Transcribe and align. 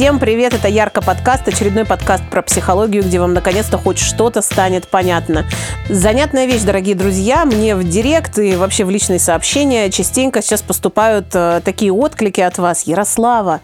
Всем 0.00 0.18
привет, 0.18 0.54
это 0.54 0.66
Ярко 0.66 1.02
подкаст, 1.02 1.46
очередной 1.46 1.84
подкаст 1.84 2.24
про 2.30 2.40
психологию, 2.40 3.02
где 3.02 3.20
вам 3.20 3.34
наконец-то 3.34 3.76
хоть 3.76 3.98
что-то 3.98 4.40
станет 4.40 4.88
понятно. 4.88 5.44
Занятная 5.90 6.46
вещь, 6.46 6.62
дорогие 6.62 6.94
друзья, 6.94 7.44
мне 7.44 7.76
в 7.76 7.84
директ 7.84 8.38
и 8.38 8.56
вообще 8.56 8.86
в 8.86 8.90
личные 8.90 9.18
сообщения 9.18 9.90
частенько 9.90 10.40
сейчас 10.40 10.62
поступают 10.62 11.26
э, 11.34 11.60
такие 11.62 11.92
отклики 11.92 12.40
от 12.40 12.56
вас. 12.56 12.84
Ярослава, 12.84 13.60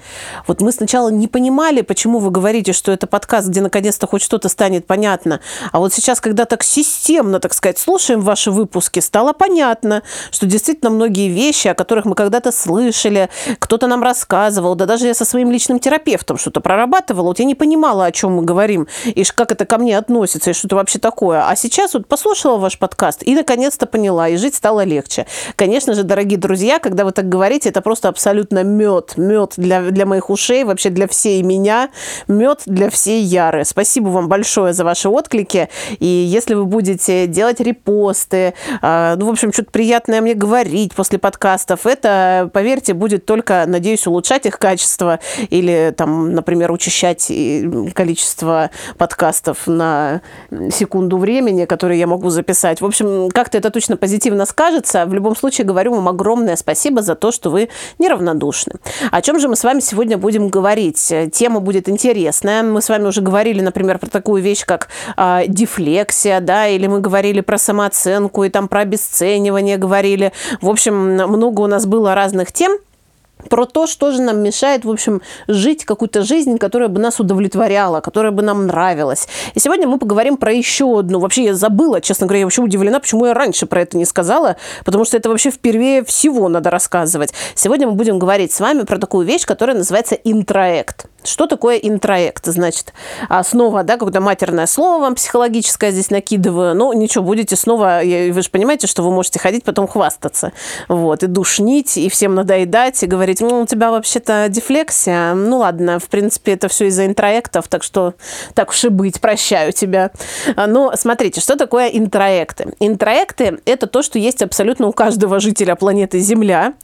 вот 0.46 0.60
мы 0.60 0.72
сначала 0.72 1.08
не 1.08 1.26
понимали, 1.26 1.80
почему 1.80 2.18
вы 2.18 2.30
говорите, 2.30 2.74
что 2.74 2.92
это 2.92 3.06
подкаст, 3.06 3.48
где 3.48 3.62
наконец-то 3.62 4.06
хоть 4.06 4.20
что-то 4.20 4.50
станет 4.50 4.86
понятно, 4.86 5.40
а 5.72 5.78
вот 5.78 5.94
сейчас, 5.94 6.20
когда 6.20 6.44
так 6.44 6.64
системно, 6.64 7.40
так 7.40 7.54
сказать, 7.54 7.78
слушаем 7.78 8.20
ваши 8.20 8.50
выпуски, 8.50 9.00
стало 9.00 9.32
понятно, 9.32 10.02
что 10.30 10.44
действительно 10.44 10.90
многие 10.90 11.30
вещи, 11.30 11.68
о 11.68 11.74
которых 11.74 12.04
мы 12.04 12.14
когда-то 12.14 12.52
слышали, 12.52 13.30
кто-то 13.58 13.86
нам 13.86 14.02
рассказывал, 14.02 14.74
да 14.74 14.84
даже 14.84 15.06
я 15.06 15.14
со 15.14 15.24
своим 15.24 15.50
личным 15.50 15.78
терапевтом 15.78 16.25
там 16.26 16.38
что-то 16.38 16.60
прорабатывала, 16.60 17.28
вот 17.28 17.38
я 17.38 17.44
не 17.44 17.54
понимала, 17.54 18.06
о 18.06 18.12
чем 18.12 18.32
мы 18.32 18.42
говорим, 18.42 18.86
и 19.04 19.24
как 19.24 19.52
это 19.52 19.64
ко 19.64 19.78
мне 19.78 19.96
относится, 19.96 20.50
и 20.50 20.52
что 20.52 20.66
это 20.66 20.76
вообще 20.76 20.98
такое. 20.98 21.48
А 21.48 21.56
сейчас 21.56 21.94
вот 21.94 22.06
послушала 22.06 22.58
ваш 22.58 22.78
подкаст 22.78 23.22
и 23.22 23.34
наконец-то 23.34 23.86
поняла, 23.86 24.28
и 24.28 24.36
жить 24.36 24.54
стало 24.54 24.84
легче. 24.84 25.26
Конечно 25.56 25.94
же, 25.94 26.02
дорогие 26.02 26.38
друзья, 26.38 26.78
когда 26.78 27.04
вы 27.04 27.12
так 27.12 27.28
говорите, 27.28 27.68
это 27.68 27.80
просто 27.80 28.08
абсолютно 28.08 28.62
мед, 28.64 29.14
мед 29.16 29.54
для, 29.56 29.82
для 29.82 30.06
моих 30.06 30.30
ушей, 30.30 30.64
вообще 30.64 30.90
для 30.90 31.06
всей 31.06 31.42
меня, 31.42 31.90
мед 32.28 32.62
для 32.66 32.90
всей 32.90 33.22
Яры. 33.22 33.64
Спасибо 33.64 34.08
вам 34.08 34.28
большое 34.28 34.72
за 34.72 34.84
ваши 34.84 35.08
отклики, 35.08 35.68
и 35.98 36.06
если 36.06 36.54
вы 36.54 36.64
будете 36.64 37.26
делать 37.26 37.60
репосты, 37.60 38.54
а, 38.82 39.16
ну, 39.16 39.26
в 39.26 39.30
общем, 39.30 39.52
что-то 39.52 39.70
приятное 39.70 40.20
мне 40.20 40.34
говорить 40.34 40.94
после 40.94 41.18
подкастов, 41.18 41.86
это, 41.86 42.50
поверьте, 42.52 42.94
будет 42.94 43.26
только, 43.26 43.64
надеюсь, 43.66 44.06
улучшать 44.06 44.46
их 44.46 44.58
качество 44.58 45.20
или 45.50 45.94
там 45.96 46.15
например, 46.24 46.72
учащать 46.72 47.30
количество 47.94 48.70
подкастов 48.98 49.66
на 49.66 50.20
секунду 50.70 51.18
времени, 51.18 51.64
которые 51.64 52.00
я 52.00 52.06
могу 52.06 52.30
записать. 52.30 52.80
В 52.80 52.86
общем, 52.86 53.28
как-то 53.30 53.58
это 53.58 53.70
точно 53.70 53.96
позитивно 53.96 54.46
скажется. 54.46 55.06
В 55.06 55.14
любом 55.14 55.36
случае, 55.36 55.66
говорю 55.66 55.94
вам 55.94 56.08
огромное 56.08 56.56
спасибо 56.56 57.02
за 57.02 57.14
то, 57.14 57.32
что 57.32 57.50
вы 57.50 57.68
неравнодушны. 57.98 58.74
О 59.10 59.22
чем 59.22 59.40
же 59.40 59.48
мы 59.48 59.56
с 59.56 59.64
вами 59.64 59.80
сегодня 59.80 60.18
будем 60.18 60.48
говорить? 60.48 61.12
Тема 61.32 61.60
будет 61.60 61.88
интересная. 61.88 62.62
Мы 62.62 62.80
с 62.80 62.88
вами 62.88 63.06
уже 63.06 63.20
говорили, 63.20 63.60
например, 63.60 63.98
про 63.98 64.08
такую 64.08 64.42
вещь, 64.42 64.64
как 64.64 64.88
э, 65.16 65.44
дефлексия, 65.48 66.40
да, 66.40 66.66
или 66.68 66.86
мы 66.86 67.00
говорили 67.00 67.40
про 67.40 67.58
самооценку 67.58 68.44
и 68.44 68.48
там 68.48 68.68
про 68.68 68.80
обесценивание 68.80 69.76
говорили. 69.76 70.32
В 70.60 70.68
общем, 70.68 70.94
много 70.94 71.60
у 71.60 71.66
нас 71.66 71.86
было 71.86 72.14
разных 72.14 72.52
тем 72.52 72.78
про 73.46 73.66
то, 73.66 73.86
что 73.86 74.12
же 74.12 74.22
нам 74.22 74.40
мешает, 74.42 74.84
в 74.84 74.90
общем, 74.90 75.22
жить 75.48 75.84
какую-то 75.84 76.22
жизнь, 76.22 76.58
которая 76.58 76.88
бы 76.88 77.00
нас 77.00 77.20
удовлетворяла, 77.20 78.00
которая 78.00 78.32
бы 78.32 78.42
нам 78.42 78.66
нравилась. 78.66 79.28
И 79.54 79.60
сегодня 79.60 79.86
мы 79.88 79.98
поговорим 79.98 80.36
про 80.36 80.52
еще 80.52 80.98
одну. 80.98 81.18
Вообще 81.18 81.44
я 81.44 81.54
забыла, 81.54 82.00
честно 82.00 82.26
говоря, 82.26 82.40
я 82.40 82.46
вообще 82.46 82.62
удивлена, 82.62 83.00
почему 83.00 83.26
я 83.26 83.34
раньше 83.34 83.66
про 83.66 83.82
это 83.82 83.96
не 83.96 84.04
сказала, 84.04 84.56
потому 84.84 85.04
что 85.04 85.16
это 85.16 85.28
вообще 85.28 85.50
впервые 85.50 86.04
всего 86.04 86.48
надо 86.48 86.70
рассказывать. 86.70 87.32
Сегодня 87.54 87.86
мы 87.86 87.94
будем 87.94 88.18
говорить 88.18 88.52
с 88.52 88.60
вами 88.60 88.82
про 88.82 88.98
такую 88.98 89.26
вещь, 89.26 89.44
которая 89.46 89.76
называется 89.76 90.14
интроект. 90.14 91.06
Что 91.26 91.46
такое 91.46 91.76
интроект? 91.76 92.46
Значит, 92.46 92.92
снова, 93.44 93.82
да, 93.82 93.94
какое-то 93.94 94.20
матерное 94.20 94.66
слово 94.66 95.00
вам 95.02 95.14
психологическое 95.14 95.90
здесь 95.90 96.10
накидываю. 96.10 96.74
Ну, 96.74 96.92
ничего, 96.92 97.24
будете 97.24 97.56
снова, 97.56 98.00
вы 98.02 98.42
же 98.42 98.50
понимаете, 98.50 98.86
что 98.86 99.02
вы 99.02 99.10
можете 99.10 99.38
ходить 99.38 99.64
потом 99.64 99.86
хвастаться. 99.86 100.52
Вот, 100.88 101.22
и 101.22 101.26
душнить, 101.26 101.96
и 101.96 102.08
всем 102.08 102.34
надоедать, 102.34 103.02
и 103.02 103.06
говорить, 103.06 103.40
ну, 103.40 103.62
у 103.62 103.66
тебя 103.66 103.90
вообще-то 103.90 104.46
дефлексия. 104.48 105.34
Ну, 105.34 105.58
ладно, 105.58 105.98
в 105.98 106.08
принципе, 106.08 106.52
это 106.52 106.68
все 106.68 106.86
из-за 106.86 107.06
интроектов, 107.06 107.68
так 107.68 107.82
что 107.82 108.14
так 108.54 108.70
уж 108.70 108.84
и 108.84 108.88
быть, 108.88 109.20
прощаю 109.20 109.72
тебя. 109.72 110.10
Но 110.56 110.92
смотрите, 110.96 111.40
что 111.40 111.56
такое 111.56 111.88
интроекты? 111.88 112.74
Интроекты– 112.80 113.60
это 113.64 113.86
то, 113.86 114.02
что 114.02 114.18
есть 114.18 114.42
абсолютно 114.42 114.86
у 114.86 114.92
каждого 114.92 115.40
жителя 115.40 115.74
планеты 115.74 116.18
Земля. 116.18 116.74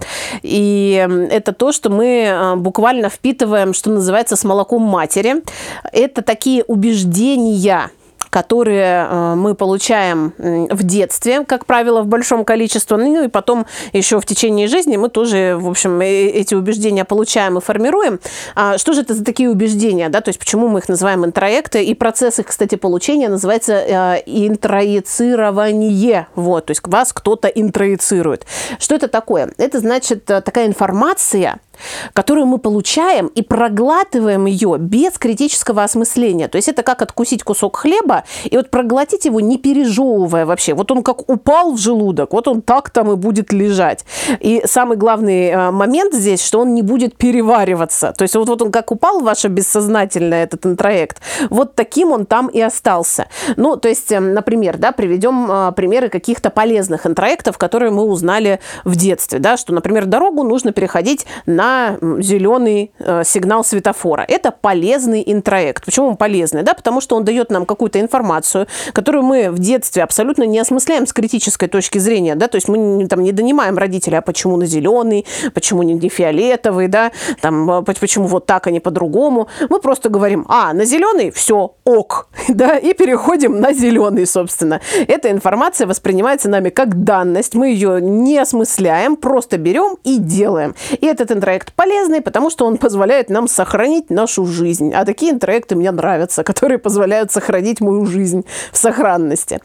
И 0.42 1.06
это 1.30 1.52
то, 1.52 1.72
что 1.72 1.90
мы 1.90 2.28
а, 2.28 2.56
буквально 2.56 3.08
впитываем, 3.08 3.74
что 3.74 3.90
называется, 3.90 4.31
с 4.36 4.44
молоком 4.44 4.82
матери. 4.82 5.42
Это 5.92 6.22
такие 6.22 6.64
убеждения, 6.64 7.90
которые 8.32 9.06
э, 9.10 9.34
мы 9.34 9.54
получаем 9.54 10.32
в 10.38 10.82
детстве, 10.84 11.44
как 11.44 11.66
правило, 11.66 12.00
в 12.00 12.06
большом 12.06 12.46
количестве, 12.46 12.96
ну 12.96 13.24
и 13.24 13.28
потом 13.28 13.66
еще 13.92 14.20
в 14.20 14.24
течение 14.24 14.68
жизни 14.68 14.96
мы 14.96 15.10
тоже, 15.10 15.58
в 15.60 15.68
общем, 15.68 16.00
э, 16.00 16.28
эти 16.28 16.54
убеждения 16.54 17.04
получаем 17.04 17.58
и 17.58 17.60
формируем. 17.60 18.20
А 18.54 18.78
что 18.78 18.94
же 18.94 19.02
это 19.02 19.12
за 19.12 19.22
такие 19.22 19.50
убеждения, 19.50 20.08
да, 20.08 20.22
то 20.22 20.30
есть 20.30 20.38
почему 20.38 20.68
мы 20.68 20.78
их 20.78 20.88
называем 20.88 21.26
интроекты, 21.26 21.84
и 21.84 21.94
процесс 21.94 22.38
их, 22.38 22.46
кстати, 22.46 22.76
получения 22.76 23.28
называется 23.28 23.74
э, 23.74 24.22
интроицирование, 24.24 26.26
вот, 26.34 26.64
то 26.64 26.70
есть 26.70 26.80
вас 26.86 27.12
кто-то 27.12 27.48
интроицирует. 27.48 28.46
Что 28.78 28.94
это 28.94 29.08
такое? 29.08 29.52
Это 29.58 29.78
значит 29.78 30.24
такая 30.24 30.68
информация, 30.68 31.60
которую 32.12 32.46
мы 32.46 32.58
получаем 32.58 33.26
и 33.26 33.42
проглатываем 33.42 34.46
ее 34.46 34.76
без 34.78 35.18
критического 35.18 35.82
осмысления. 35.84 36.48
То 36.48 36.56
есть 36.56 36.68
это 36.68 36.82
как 36.82 37.02
откусить 37.02 37.42
кусок 37.42 37.76
хлеба 37.76 38.24
и 38.44 38.56
вот 38.56 38.70
проглотить 38.70 39.24
его, 39.24 39.40
не 39.40 39.58
пережевывая 39.58 40.46
вообще. 40.46 40.74
Вот 40.74 40.90
он 40.90 41.02
как 41.02 41.28
упал 41.28 41.72
в 41.72 41.78
желудок, 41.78 42.32
вот 42.32 42.48
он 42.48 42.62
так 42.62 42.90
там 42.90 43.10
и 43.12 43.16
будет 43.16 43.52
лежать. 43.52 44.04
И 44.40 44.62
самый 44.66 44.96
главный 44.96 45.48
э, 45.48 45.70
момент 45.70 46.14
здесь, 46.14 46.44
что 46.44 46.60
он 46.60 46.74
не 46.74 46.82
будет 46.82 47.16
перевариваться. 47.16 48.12
То 48.16 48.22
есть 48.22 48.34
вот, 48.36 48.48
вот 48.48 48.62
он 48.62 48.72
как 48.72 48.90
упал 48.90 49.20
ваше 49.20 49.48
бессознательное, 49.48 50.44
этот 50.44 50.66
интроект, 50.66 51.20
вот 51.50 51.74
таким 51.74 52.12
он 52.12 52.26
там 52.26 52.48
и 52.48 52.60
остался. 52.60 53.26
Ну, 53.56 53.76
то 53.76 53.88
есть, 53.88 54.10
эм, 54.12 54.34
например, 54.34 54.78
да, 54.78 54.92
приведем 54.92 55.50
э, 55.50 55.72
примеры 55.72 56.08
каких-то 56.08 56.50
полезных 56.50 57.06
интроектов, 57.06 57.58
которые 57.58 57.90
мы 57.90 58.02
узнали 58.04 58.60
в 58.84 58.96
детстве, 58.96 59.38
да, 59.38 59.56
что, 59.56 59.72
например, 59.72 60.06
дорогу 60.06 60.42
нужно 60.42 60.72
переходить 60.72 61.26
на 61.46 61.61
зеленый 62.18 62.92
э, 62.98 63.22
сигнал 63.24 63.64
светофора. 63.64 64.24
Это 64.28 64.50
полезный 64.50 65.22
интроект. 65.26 65.84
Почему 65.84 66.08
он 66.08 66.16
полезный? 66.16 66.62
Да, 66.62 66.74
потому 66.74 67.00
что 67.00 67.16
он 67.16 67.24
дает 67.24 67.50
нам 67.50 67.66
какую-то 67.66 68.00
информацию, 68.00 68.66
которую 68.92 69.24
мы 69.24 69.50
в 69.50 69.58
детстве 69.58 70.02
абсолютно 70.02 70.44
не 70.44 70.58
осмысляем 70.58 71.06
с 71.06 71.12
критической 71.12 71.68
точки 71.68 71.98
зрения. 71.98 72.34
Да? 72.34 72.48
То 72.48 72.56
есть 72.56 72.68
мы 72.68 73.06
там 73.08 73.22
не 73.22 73.32
донимаем 73.32 73.78
родителей, 73.78 74.18
а 74.18 74.22
почему 74.22 74.56
на 74.56 74.66
зеленый, 74.66 75.26
почему 75.54 75.82
не 75.82 76.08
фиолетовый, 76.08 76.88
да? 76.88 77.12
там, 77.40 77.70
а, 77.70 77.82
почему 77.82 78.26
вот 78.26 78.46
так, 78.46 78.66
а 78.66 78.70
не 78.70 78.80
по-другому. 78.80 79.48
Мы 79.68 79.80
просто 79.80 80.08
говорим, 80.08 80.46
а, 80.48 80.72
на 80.72 80.84
зеленый, 80.84 81.30
все, 81.30 81.74
ок, 81.84 82.28
да, 82.48 82.76
и 82.78 82.92
переходим 82.94 83.60
на 83.60 83.72
зеленый, 83.72 84.26
собственно. 84.26 84.80
Эта 85.06 85.30
информация 85.30 85.86
воспринимается 85.86 86.48
нами 86.48 86.70
как 86.70 87.04
данность, 87.04 87.54
мы 87.54 87.68
ее 87.68 88.00
не 88.00 88.38
осмысляем, 88.38 89.16
просто 89.16 89.58
берем 89.58 89.96
и 90.04 90.18
делаем. 90.18 90.74
И 90.90 91.06
этот 91.06 91.30
интроект 91.30 91.51
интроект 91.52 91.72
полезный, 91.74 92.22
потому 92.22 92.50
что 92.50 92.66
он 92.66 92.78
позволяет 92.78 93.28
нам 93.28 93.46
сохранить 93.46 94.10
нашу 94.10 94.46
жизнь. 94.46 94.92
А 94.94 95.04
такие 95.04 95.32
интроекты 95.32 95.76
мне 95.76 95.90
нравятся, 95.90 96.44
которые 96.44 96.78
позволяют 96.78 97.30
сохранить 97.30 97.80
мою 97.80 98.06
жизнь 98.06 98.44
в 98.72 98.78
сохранности. 98.78 99.60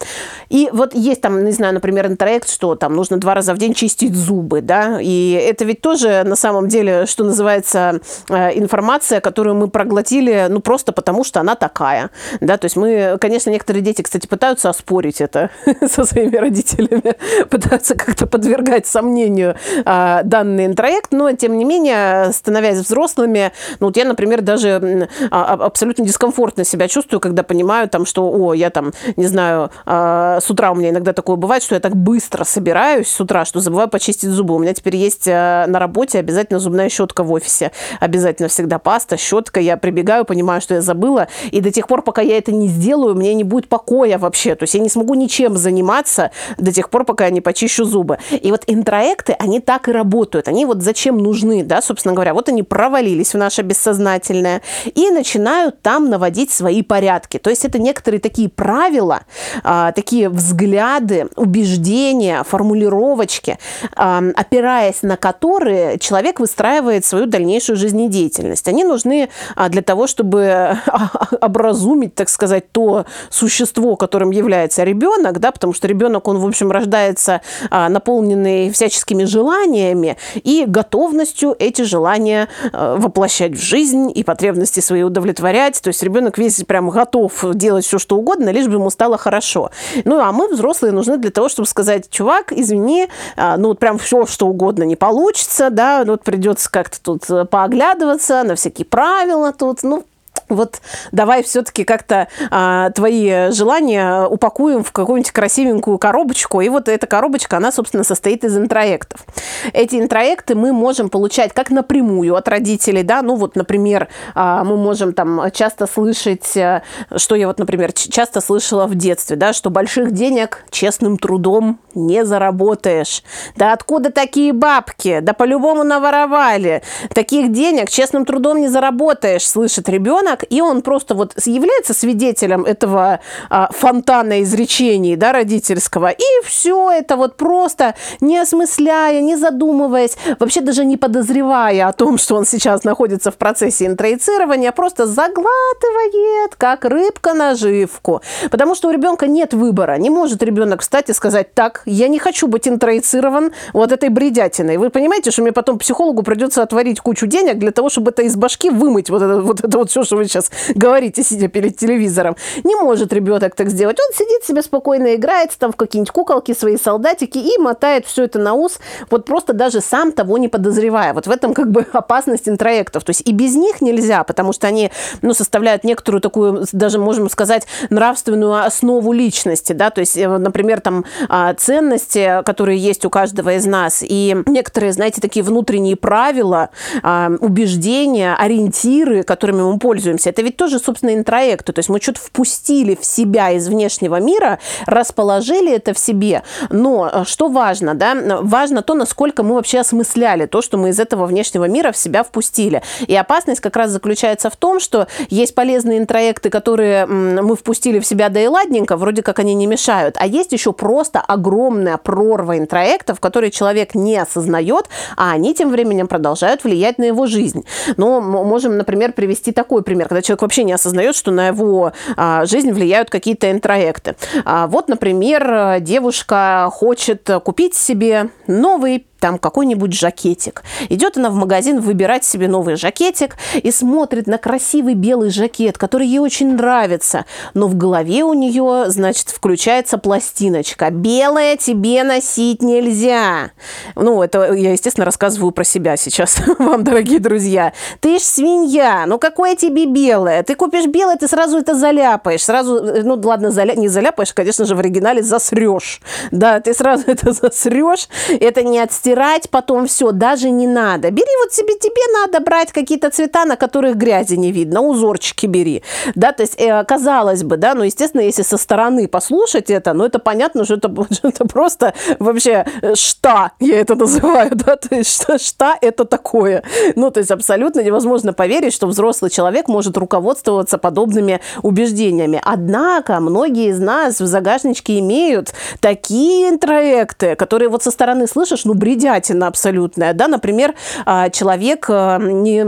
И 0.49 0.69
вот 0.73 0.93
есть 0.93 1.21
там, 1.21 1.45
не 1.45 1.51
знаю, 1.51 1.73
например, 1.73 2.07
интроект, 2.07 2.49
что 2.49 2.75
там 2.75 2.95
нужно 2.95 3.17
два 3.17 3.35
раза 3.35 3.53
в 3.53 3.57
день 3.57 3.73
чистить 3.73 4.15
зубы, 4.15 4.61
да, 4.61 4.99
и 5.01 5.31
это 5.31 5.63
ведь 5.65 5.81
тоже 5.81 6.23
на 6.25 6.35
самом 6.35 6.67
деле, 6.67 7.05
что 7.05 7.23
называется, 7.23 8.01
э, 8.29 8.57
информация, 8.57 9.21
которую 9.21 9.55
мы 9.55 9.69
проглотили, 9.69 10.47
ну, 10.49 10.59
просто 10.59 10.91
потому 10.91 11.23
что 11.23 11.39
она 11.39 11.55
такая, 11.55 12.09
да, 12.41 12.57
то 12.57 12.65
есть 12.65 12.75
мы, 12.75 13.17
конечно, 13.21 13.49
некоторые 13.49 13.81
дети, 13.81 14.01
кстати, 14.01 14.27
пытаются 14.27 14.69
оспорить 14.69 15.21
это 15.21 15.51
со 15.87 16.03
своими 16.03 16.35
родителями, 16.35 17.15
пытаются 17.49 17.95
как-то 17.95 18.27
подвергать 18.27 18.87
сомнению 18.87 19.55
а, 19.85 20.23
данный 20.23 20.65
интроект, 20.65 21.11
но, 21.11 21.31
тем 21.37 21.57
не 21.57 21.65
менее, 21.65 21.76
менее, 21.77 22.31
становясь 22.33 22.79
взрослыми, 22.79 23.51
ну 23.79 23.87
вот 23.87 23.97
я, 23.97 24.05
например, 24.05 24.41
даже 24.41 25.09
а, 25.31 25.53
абсолютно 25.53 26.05
дискомфортно 26.05 26.63
себя 26.63 26.87
чувствую, 26.87 27.19
когда 27.19 27.43
понимаю 27.43 27.87
там, 27.89 28.05
что, 28.05 28.29
о, 28.29 28.53
я 28.53 28.69
там, 28.69 28.93
не 29.15 29.27
знаю, 29.27 29.71
а, 29.85 30.39
с 30.41 30.49
утра 30.49 30.71
у 30.71 30.75
меня 30.75 30.89
иногда 30.89 31.13
такое 31.13 31.35
бывает, 31.35 31.63
что 31.63 31.75
я 31.75 31.81
так 31.81 31.95
быстро 31.95 32.43
собираюсь 32.43 33.07
с 33.07 33.19
утра, 33.21 33.45
что 33.45 33.59
забываю 33.59 33.89
почистить 33.89 34.29
зубы. 34.29 34.55
У 34.55 34.59
меня 34.59 34.73
теперь 34.73 34.95
есть 34.95 35.27
а, 35.27 35.67
на 35.67 35.79
работе 35.79 36.19
обязательно 36.19 36.59
зубная 36.59 36.89
щетка 36.89 37.23
в 37.23 37.31
офисе. 37.31 37.71
Обязательно 37.99 38.49
всегда 38.49 38.79
паста, 38.79 39.17
щетка. 39.17 39.59
Я 39.59 39.77
прибегаю, 39.77 40.25
понимаю, 40.25 40.61
что 40.61 40.75
я 40.75 40.81
забыла. 40.81 41.27
И 41.51 41.61
до 41.61 41.71
тех 41.71 41.87
пор, 41.87 42.01
пока 42.01 42.21
я 42.21 42.37
это 42.37 42.51
не 42.51 42.67
сделаю, 42.67 43.15
мне 43.15 43.33
не 43.33 43.43
будет 43.43 43.69
покоя 43.69 44.17
вообще. 44.17 44.55
То 44.55 44.63
есть 44.63 44.73
я 44.73 44.79
не 44.79 44.89
смогу 44.89 45.13
ничем 45.13 45.57
заниматься 45.57 46.31
до 46.57 46.71
тех 46.71 46.89
пор, 46.89 47.05
пока 47.05 47.25
я 47.25 47.31
не 47.31 47.41
почищу 47.41 47.85
зубы. 47.85 48.17
И 48.31 48.51
вот 48.51 48.63
интроекты, 48.67 49.33
они 49.33 49.59
так 49.59 49.87
и 49.87 49.91
работают. 49.91 50.47
Они 50.47 50.65
вот 50.65 50.81
зачем 50.81 51.17
нужны? 51.17 51.63
Да, 51.67 51.81
собственно 51.81 52.13
говоря. 52.13 52.33
Вот 52.33 52.49
они 52.49 52.63
провалились 52.63 53.33
в 53.33 53.37
наше 53.37 53.61
бессознательное 53.61 54.61
и 54.85 55.11
начинают 55.11 55.81
там 55.81 56.09
наводить 56.09 56.51
свои 56.51 56.81
порядки. 56.81 57.37
То 57.37 57.49
есть 57.49 57.65
это 57.65 57.79
некоторые 57.79 58.19
такие 58.21 58.49
правила, 58.49 59.21
а, 59.63 59.91
такие 59.91 60.29
взгляды, 60.29 61.27
убеждения, 61.35 62.43
формулировочки, 62.43 63.59
а, 63.95 64.23
опираясь 64.35 65.01
на 65.03 65.17
которые 65.17 65.99
человек 65.99 66.39
выстраивает 66.39 67.05
свою 67.05 67.25
дальнейшую 67.25 67.77
жизнедеятельность. 67.77 68.67
Они 68.67 68.83
нужны 68.83 69.29
а, 69.55 69.69
для 69.69 69.81
того, 69.81 70.07
чтобы 70.07 70.77
образумить, 71.41 72.15
так 72.15 72.29
сказать, 72.29 72.71
то 72.71 73.05
существо, 73.29 73.95
которым 73.95 74.31
является 74.31 74.83
ребенок, 74.83 75.39
да, 75.39 75.51
потому 75.51 75.73
что 75.73 75.87
ребенок, 75.87 76.27
он, 76.27 76.37
в 76.39 76.45
общем, 76.45 76.71
рождается 76.71 77.41
наполненный 77.69 78.71
всяческими 78.71 79.25
желаниями 79.25 80.17
и 80.35 80.65
готовностью 80.67 81.55
эти 81.59 81.81
желания 81.83 82.47
воплощать 82.73 83.53
в 83.53 83.61
жизнь 83.61 84.11
и 84.13 84.23
потребности 84.23 84.79
свои 84.79 85.03
удовлетворять. 85.03 85.81
То 85.81 85.89
есть 85.89 86.01
ребенок 86.03 86.37
весь 86.37 86.63
прям 86.63 86.89
готов 86.89 87.33
делать 87.53 87.85
все, 87.85 87.99
что 87.99 88.17
угодно, 88.17 88.49
лишь 88.49 88.67
бы 88.67 88.73
ему 88.73 88.89
стало 88.89 89.17
хорошо. 89.17 89.71
Ну, 90.05 90.19
а 90.19 90.31
мы, 90.31 90.47
взрослые, 90.49 90.91
нужны 90.91 91.17
для 91.17 91.31
того, 91.31 91.49
чтобы 91.49 91.67
сказать, 91.67 92.09
чувак, 92.09 92.51
извини, 92.51 93.07
а, 93.35 93.57
ну, 93.57 93.69
вот 93.69 93.79
прям 93.79 93.97
все, 93.97 94.25
что 94.25 94.47
угодно 94.47 94.83
не 94.83 94.95
получится, 94.95 95.69
да, 95.69 96.03
ну, 96.05 96.13
вот 96.13 96.23
придется 96.23 96.71
как-то 96.71 97.01
тут 97.01 97.29
э, 97.29 97.45
пооглядываться 97.45 98.43
на 98.43 98.55
всякие 98.55 98.85
правила 98.85 99.53
тут, 99.53 99.83
ну, 99.83 100.03
вот 100.49 100.81
давай 101.11 101.43
все-таки 101.43 101.83
как-то 101.83 102.27
а, 102.51 102.89
твои 102.91 103.51
желания 103.51 104.25
упакуем 104.25 104.83
в 104.83 104.91
какую-нибудь 104.91 105.31
красивенькую 105.31 105.97
коробочку. 105.97 106.61
И 106.61 106.69
вот 106.69 106.87
эта 106.87 107.07
коробочка, 107.07 107.57
она, 107.57 107.71
собственно, 107.71 108.03
состоит 108.03 108.43
из 108.43 108.57
интроектов. 108.57 109.25
Эти 109.73 109.95
интроекты 109.95 110.55
мы 110.55 110.73
можем 110.73 111.09
получать 111.09 111.53
как 111.53 111.69
напрямую 111.69 112.35
от 112.35 112.47
родителей, 112.47 113.03
да, 113.03 113.21
ну 113.21 113.35
вот, 113.35 113.55
например, 113.55 114.07
а, 114.35 114.63
мы 114.63 114.77
можем 114.77 115.13
там 115.13 115.41
часто 115.51 115.87
слышать, 115.87 116.55
э, 116.55 116.81
что 117.15 117.35
я 117.35 117.47
вот, 117.47 117.59
например, 117.59 117.91
часто 117.93 118.41
слышала 118.41 118.87
в 118.87 118.95
детстве, 118.95 119.35
да, 119.35 119.53
что 119.53 119.69
больших 119.69 120.11
денег 120.11 120.65
честным 120.69 121.17
трудом 121.17 121.79
не 121.95 122.25
заработаешь. 122.25 123.23
Да 123.55 123.73
откуда 123.73 124.11
такие 124.11 124.53
бабки? 124.53 125.19
Да 125.21 125.33
по-любому 125.33 125.83
наворовали. 125.83 126.83
Таких 127.13 127.51
денег 127.51 127.89
честным 127.89 128.25
трудом 128.25 128.61
не 128.61 128.67
заработаешь, 128.67 129.47
слышит 129.47 129.89
ребенок 129.89 130.36
ребенок, 130.37 130.43
и 130.49 130.61
он 130.61 130.81
просто 130.81 131.15
вот 131.15 131.33
является 131.45 131.93
свидетелем 131.93 132.63
этого 132.63 133.19
а, 133.49 133.69
фонтана 133.71 134.41
изречений, 134.43 135.15
да, 135.15 135.33
родительского, 135.33 136.09
и 136.09 136.45
все 136.45 136.91
это 136.91 137.15
вот 137.15 137.37
просто 137.37 137.95
не 138.21 138.37
осмысляя, 138.37 139.21
не 139.21 139.35
задумываясь, 139.35 140.17
вообще 140.39 140.61
даже 140.61 140.85
не 140.85 140.97
подозревая 140.97 141.87
о 141.87 141.93
том, 141.93 142.17
что 142.17 142.35
он 142.35 142.45
сейчас 142.45 142.83
находится 142.83 143.31
в 143.31 143.35
процессе 143.35 143.85
интроицирования, 143.85 144.71
просто 144.71 145.05
заглатывает, 145.05 146.55
как 146.57 146.85
рыбка 146.85 147.33
наживку. 147.33 148.21
Потому 148.51 148.75
что 148.75 148.89
у 148.89 148.91
ребенка 148.91 149.27
нет 149.27 149.53
выбора. 149.53 149.97
Не 149.97 150.09
может 150.09 150.43
ребенок 150.43 150.81
встать 150.81 151.09
и 151.09 151.13
сказать, 151.13 151.53
так, 151.53 151.81
я 151.85 152.07
не 152.07 152.19
хочу 152.19 152.47
быть 152.47 152.67
интроицирован 152.67 153.51
вот 153.73 153.91
этой 153.91 154.09
бредятиной. 154.09 154.77
Вы 154.77 154.89
понимаете, 154.89 155.31
что 155.31 155.41
мне 155.41 155.51
потом 155.51 155.77
психологу 155.77 156.23
придется 156.23 156.63
отворить 156.63 156.99
кучу 156.99 157.27
денег 157.27 157.57
для 157.57 157.71
того, 157.71 157.89
чтобы 157.89 158.11
это 158.11 158.23
из 158.23 158.35
башки 158.35 158.69
вымыть, 158.69 159.09
вот 159.09 159.21
это 159.21 159.41
вот, 159.41 159.63
это 159.63 159.77
вот 159.77 159.89
все, 159.89 160.03
что 160.03 160.17
вы 160.17 160.26
сейчас 160.27 160.51
говорите, 160.75 161.23
сидя 161.23 161.47
перед 161.47 161.77
телевизором. 161.77 162.35
Не 162.63 162.75
может 162.75 163.13
ребенок 163.13 163.55
так 163.55 163.69
сделать. 163.69 163.97
Он 163.99 164.15
сидит 164.15 164.43
себе 164.43 164.61
спокойно, 164.61 165.15
играет 165.15 165.51
там 165.57 165.71
в 165.71 165.75
какие-нибудь 165.75 166.11
куколки, 166.11 166.53
свои 166.53 166.77
солдатики 166.77 167.37
и 167.37 167.57
мотает 167.57 168.05
все 168.05 168.23
это 168.23 168.39
на 168.39 168.53
ус, 168.53 168.79
вот 169.09 169.25
просто 169.25 169.53
даже 169.53 169.81
сам 169.81 170.11
того 170.11 170.37
не 170.37 170.47
подозревая. 170.47 171.13
Вот 171.13 171.27
в 171.27 171.31
этом 171.31 171.53
как 171.53 171.71
бы 171.71 171.85
опасность 171.93 172.47
интроектов. 172.49 173.03
То 173.03 173.11
есть 173.11 173.21
и 173.25 173.31
без 173.31 173.55
них 173.55 173.81
нельзя, 173.81 174.23
потому 174.23 174.53
что 174.53 174.67
они 174.67 174.91
ну, 175.21 175.33
составляют 175.33 175.83
некоторую 175.83 176.21
такую, 176.21 176.65
даже 176.71 176.99
можем 176.99 177.29
сказать, 177.29 177.67
нравственную 177.89 178.65
основу 178.65 179.11
личности. 179.13 179.73
Да? 179.73 179.89
То 179.89 180.01
есть, 180.01 180.17
э, 180.17 180.27
например, 180.37 180.81
там 180.81 181.05
а, 181.29 181.53
ценности, 181.53 182.41
которые 182.45 182.77
есть 182.77 183.05
у 183.05 183.09
каждого 183.09 183.55
из 183.55 183.65
нас, 183.65 184.03
и 184.07 184.35
некоторые, 184.45 184.93
знаете, 184.93 185.21
такие 185.21 185.43
внутренние 185.43 185.95
правила, 185.95 186.69
а, 187.03 187.31
убеждения, 187.39 188.35
ориентиры, 188.35 189.23
которыми 189.23 189.61
мы 189.61 189.79
пользуемся, 189.79 190.16
двигаемся. 190.17 190.29
Это 190.29 190.41
ведь 190.41 190.57
тоже, 190.57 190.79
собственно, 190.79 191.13
интроекты. 191.13 191.73
То 191.73 191.79
есть 191.79 191.89
мы 191.89 192.01
что-то 192.01 192.19
впустили 192.19 192.97
в 192.99 193.05
себя 193.05 193.51
из 193.51 193.67
внешнего 193.67 194.19
мира, 194.19 194.59
расположили 194.85 195.73
это 195.73 195.93
в 195.93 195.99
себе. 195.99 196.43
Но 196.69 197.09
э, 197.11 197.23
что 197.25 197.49
важно, 197.49 197.93
да? 197.93 198.15
Важно 198.41 198.81
то, 198.81 198.93
насколько 198.93 199.43
мы 199.43 199.55
вообще 199.55 199.79
осмысляли 199.79 200.45
то, 200.45 200.61
что 200.61 200.77
мы 200.77 200.89
из 200.89 200.99
этого 200.99 201.25
внешнего 201.25 201.65
мира 201.65 201.91
в 201.91 201.97
себя 201.97 202.23
впустили. 202.23 202.81
И 203.07 203.15
опасность 203.15 203.61
как 203.61 203.75
раз 203.75 203.91
заключается 203.91 204.49
в 204.49 204.55
том, 204.55 204.79
что 204.79 205.07
есть 205.29 205.55
полезные 205.55 205.99
интроекты, 205.99 206.49
которые 206.49 207.05
мы 207.05 207.55
впустили 207.55 207.99
в 207.99 208.05
себя, 208.05 208.29
да 208.29 208.39
и 208.39 208.47
ладненько, 208.47 208.97
вроде 208.97 209.21
как 209.21 209.39
они 209.39 209.53
не 209.53 209.67
мешают. 209.67 210.15
А 210.19 210.25
есть 210.25 210.53
еще 210.53 210.73
просто 210.73 211.19
огромная 211.19 211.97
прорва 211.97 212.57
интроектов, 212.57 213.19
которые 213.19 213.51
человек 213.51 213.95
не 213.95 214.17
осознает, 214.17 214.85
а 215.15 215.31
они 215.31 215.53
тем 215.53 215.71
временем 215.71 216.07
продолжают 216.07 216.63
влиять 216.63 216.97
на 216.97 217.05
его 217.05 217.27
жизнь. 217.27 217.65
Но 217.97 218.21
можем, 218.21 218.77
например, 218.77 219.13
привести 219.13 219.51
такой 219.51 219.83
пример 219.83 220.06
когда 220.07 220.21
человек 220.21 220.41
вообще 220.41 220.63
не 220.63 220.73
осознает, 220.73 221.15
что 221.15 221.31
на 221.31 221.47
его 221.47 221.93
а, 222.15 222.45
жизнь 222.45 222.71
влияют 222.71 223.09
какие-то 223.09 223.51
интроекты. 223.51 224.15
А, 224.45 224.67
вот, 224.67 224.87
например, 224.87 225.79
девушка 225.79 226.69
хочет 226.71 227.29
купить 227.43 227.75
себе 227.75 228.29
новый 228.47 229.05
там 229.19 229.37
какой-нибудь 229.39 229.93
жакетик. 229.93 230.63
Идет 230.89 231.17
она 231.17 231.29
в 231.29 231.35
магазин 231.35 231.79
выбирать 231.81 232.23
себе 232.23 232.47
новый 232.47 232.75
жакетик 232.75 233.35
и 233.55 233.71
смотрит 233.71 234.27
на 234.27 234.37
красивый 234.37 234.93
белый 234.93 235.29
жакет, 235.29 235.77
который 235.77 236.07
ей 236.07 236.19
очень 236.19 236.53
нравится. 236.53 237.25
Но 237.53 237.67
в 237.67 237.75
голове 237.75 238.23
у 238.23 238.33
нее, 238.33 238.85
значит, 238.87 239.29
включается 239.29 239.97
пластиночка. 239.97 240.89
Белое 240.89 241.57
тебе 241.57 242.03
носить 242.03 242.61
нельзя. 242.61 243.51
Ну, 243.95 244.21
это 244.21 244.53
я, 244.53 244.71
естественно, 244.71 245.05
рассказываю 245.05 245.51
про 245.51 245.63
себя 245.63 245.97
сейчас 245.97 246.41
вам, 246.59 246.83
дорогие 246.83 247.19
друзья. 247.19 247.73
Ты 247.99 248.19
ж 248.19 248.21
свинья, 248.21 249.05
ну 249.07 249.19
какое 249.19 249.55
тебе 249.55 249.85
белое? 249.85 250.43
Ты 250.43 250.55
купишь 250.55 250.85
белое, 250.87 251.17
ты 251.17 251.27
сразу 251.27 251.57
это 251.57 251.75
заляпаешь. 251.75 252.43
Сразу, 252.43 253.03
ну 253.03 253.19
ладно, 253.23 253.51
заля... 253.51 253.75
не 253.75 253.87
заляпаешь, 253.87 254.33
конечно 254.33 254.65
же, 254.65 254.75
в 254.75 254.79
оригинале 254.79 255.23
засрешь. 255.23 256.01
Да, 256.31 256.59
ты 256.59 256.73
сразу 256.73 257.03
это 257.07 257.31
засрешь. 257.31 258.07
Это 258.29 258.63
не 258.63 258.79
от 258.79 258.91
стирать 259.07 259.49
потом 259.49 259.87
все, 259.87 260.11
даже 260.11 260.49
не 260.49 260.67
надо. 260.67 261.11
Бери 261.11 261.31
вот 261.41 261.53
себе, 261.53 261.75
тебе 261.79 262.01
надо 262.21 262.43
брать 262.43 262.73
какие-то 262.73 263.09
цвета, 263.09 263.45
на 263.45 263.55
которых 263.55 263.95
грязи 263.95 264.35
не 264.35 264.51
видно, 264.51 264.81
узорчики 264.81 265.45
бери. 265.45 265.81
Да, 266.15 266.33
то 266.33 266.43
есть, 266.43 266.59
э, 266.59 266.83
казалось 266.83 267.43
бы, 267.43 267.55
да, 267.55 267.73
но, 267.73 267.85
естественно, 267.85 268.19
если 268.19 268.43
со 268.43 268.57
стороны 268.57 269.07
послушать 269.07 269.69
это, 269.69 269.93
ну, 269.93 270.03
это 270.03 270.19
понятно, 270.19 270.65
что 270.65 270.73
это, 270.73 270.89
что 271.13 271.29
это 271.29 271.45
просто 271.45 271.93
вообще 272.19 272.65
э, 272.81 272.95
что 272.95 273.51
я 273.61 273.79
это 273.79 273.95
называю, 273.95 274.51
да, 274.55 274.75
то 274.75 274.93
есть, 274.95 275.21
что, 275.21 275.37
что 275.37 275.73
это 275.81 276.03
такое. 276.03 276.63
Ну, 276.95 277.09
то 277.09 277.21
есть, 277.21 277.31
абсолютно 277.31 277.79
невозможно 277.79 278.33
поверить, 278.33 278.73
что 278.73 278.87
взрослый 278.87 279.31
человек 279.31 279.69
может 279.69 279.97
руководствоваться 279.97 280.77
подобными 280.77 281.39
убеждениями. 281.63 282.41
Однако, 282.43 283.21
многие 283.21 283.69
из 283.69 283.79
нас 283.79 284.19
в 284.19 284.25
загашничке 284.25 284.99
имеют 284.99 285.53
такие 285.79 286.49
интроекты, 286.49 287.35
которые 287.35 287.69
вот 287.69 287.83
со 287.83 287.91
стороны 287.91 288.27
слышишь, 288.27 288.65
ну, 288.65 288.73
бред 288.73 288.96
бредятина 288.97 289.47
абсолютная, 289.47 290.13
да, 290.13 290.27
например, 290.27 290.73
а, 291.05 291.29
человек 291.29 291.85
а, 291.89 292.17
не, 292.17 292.63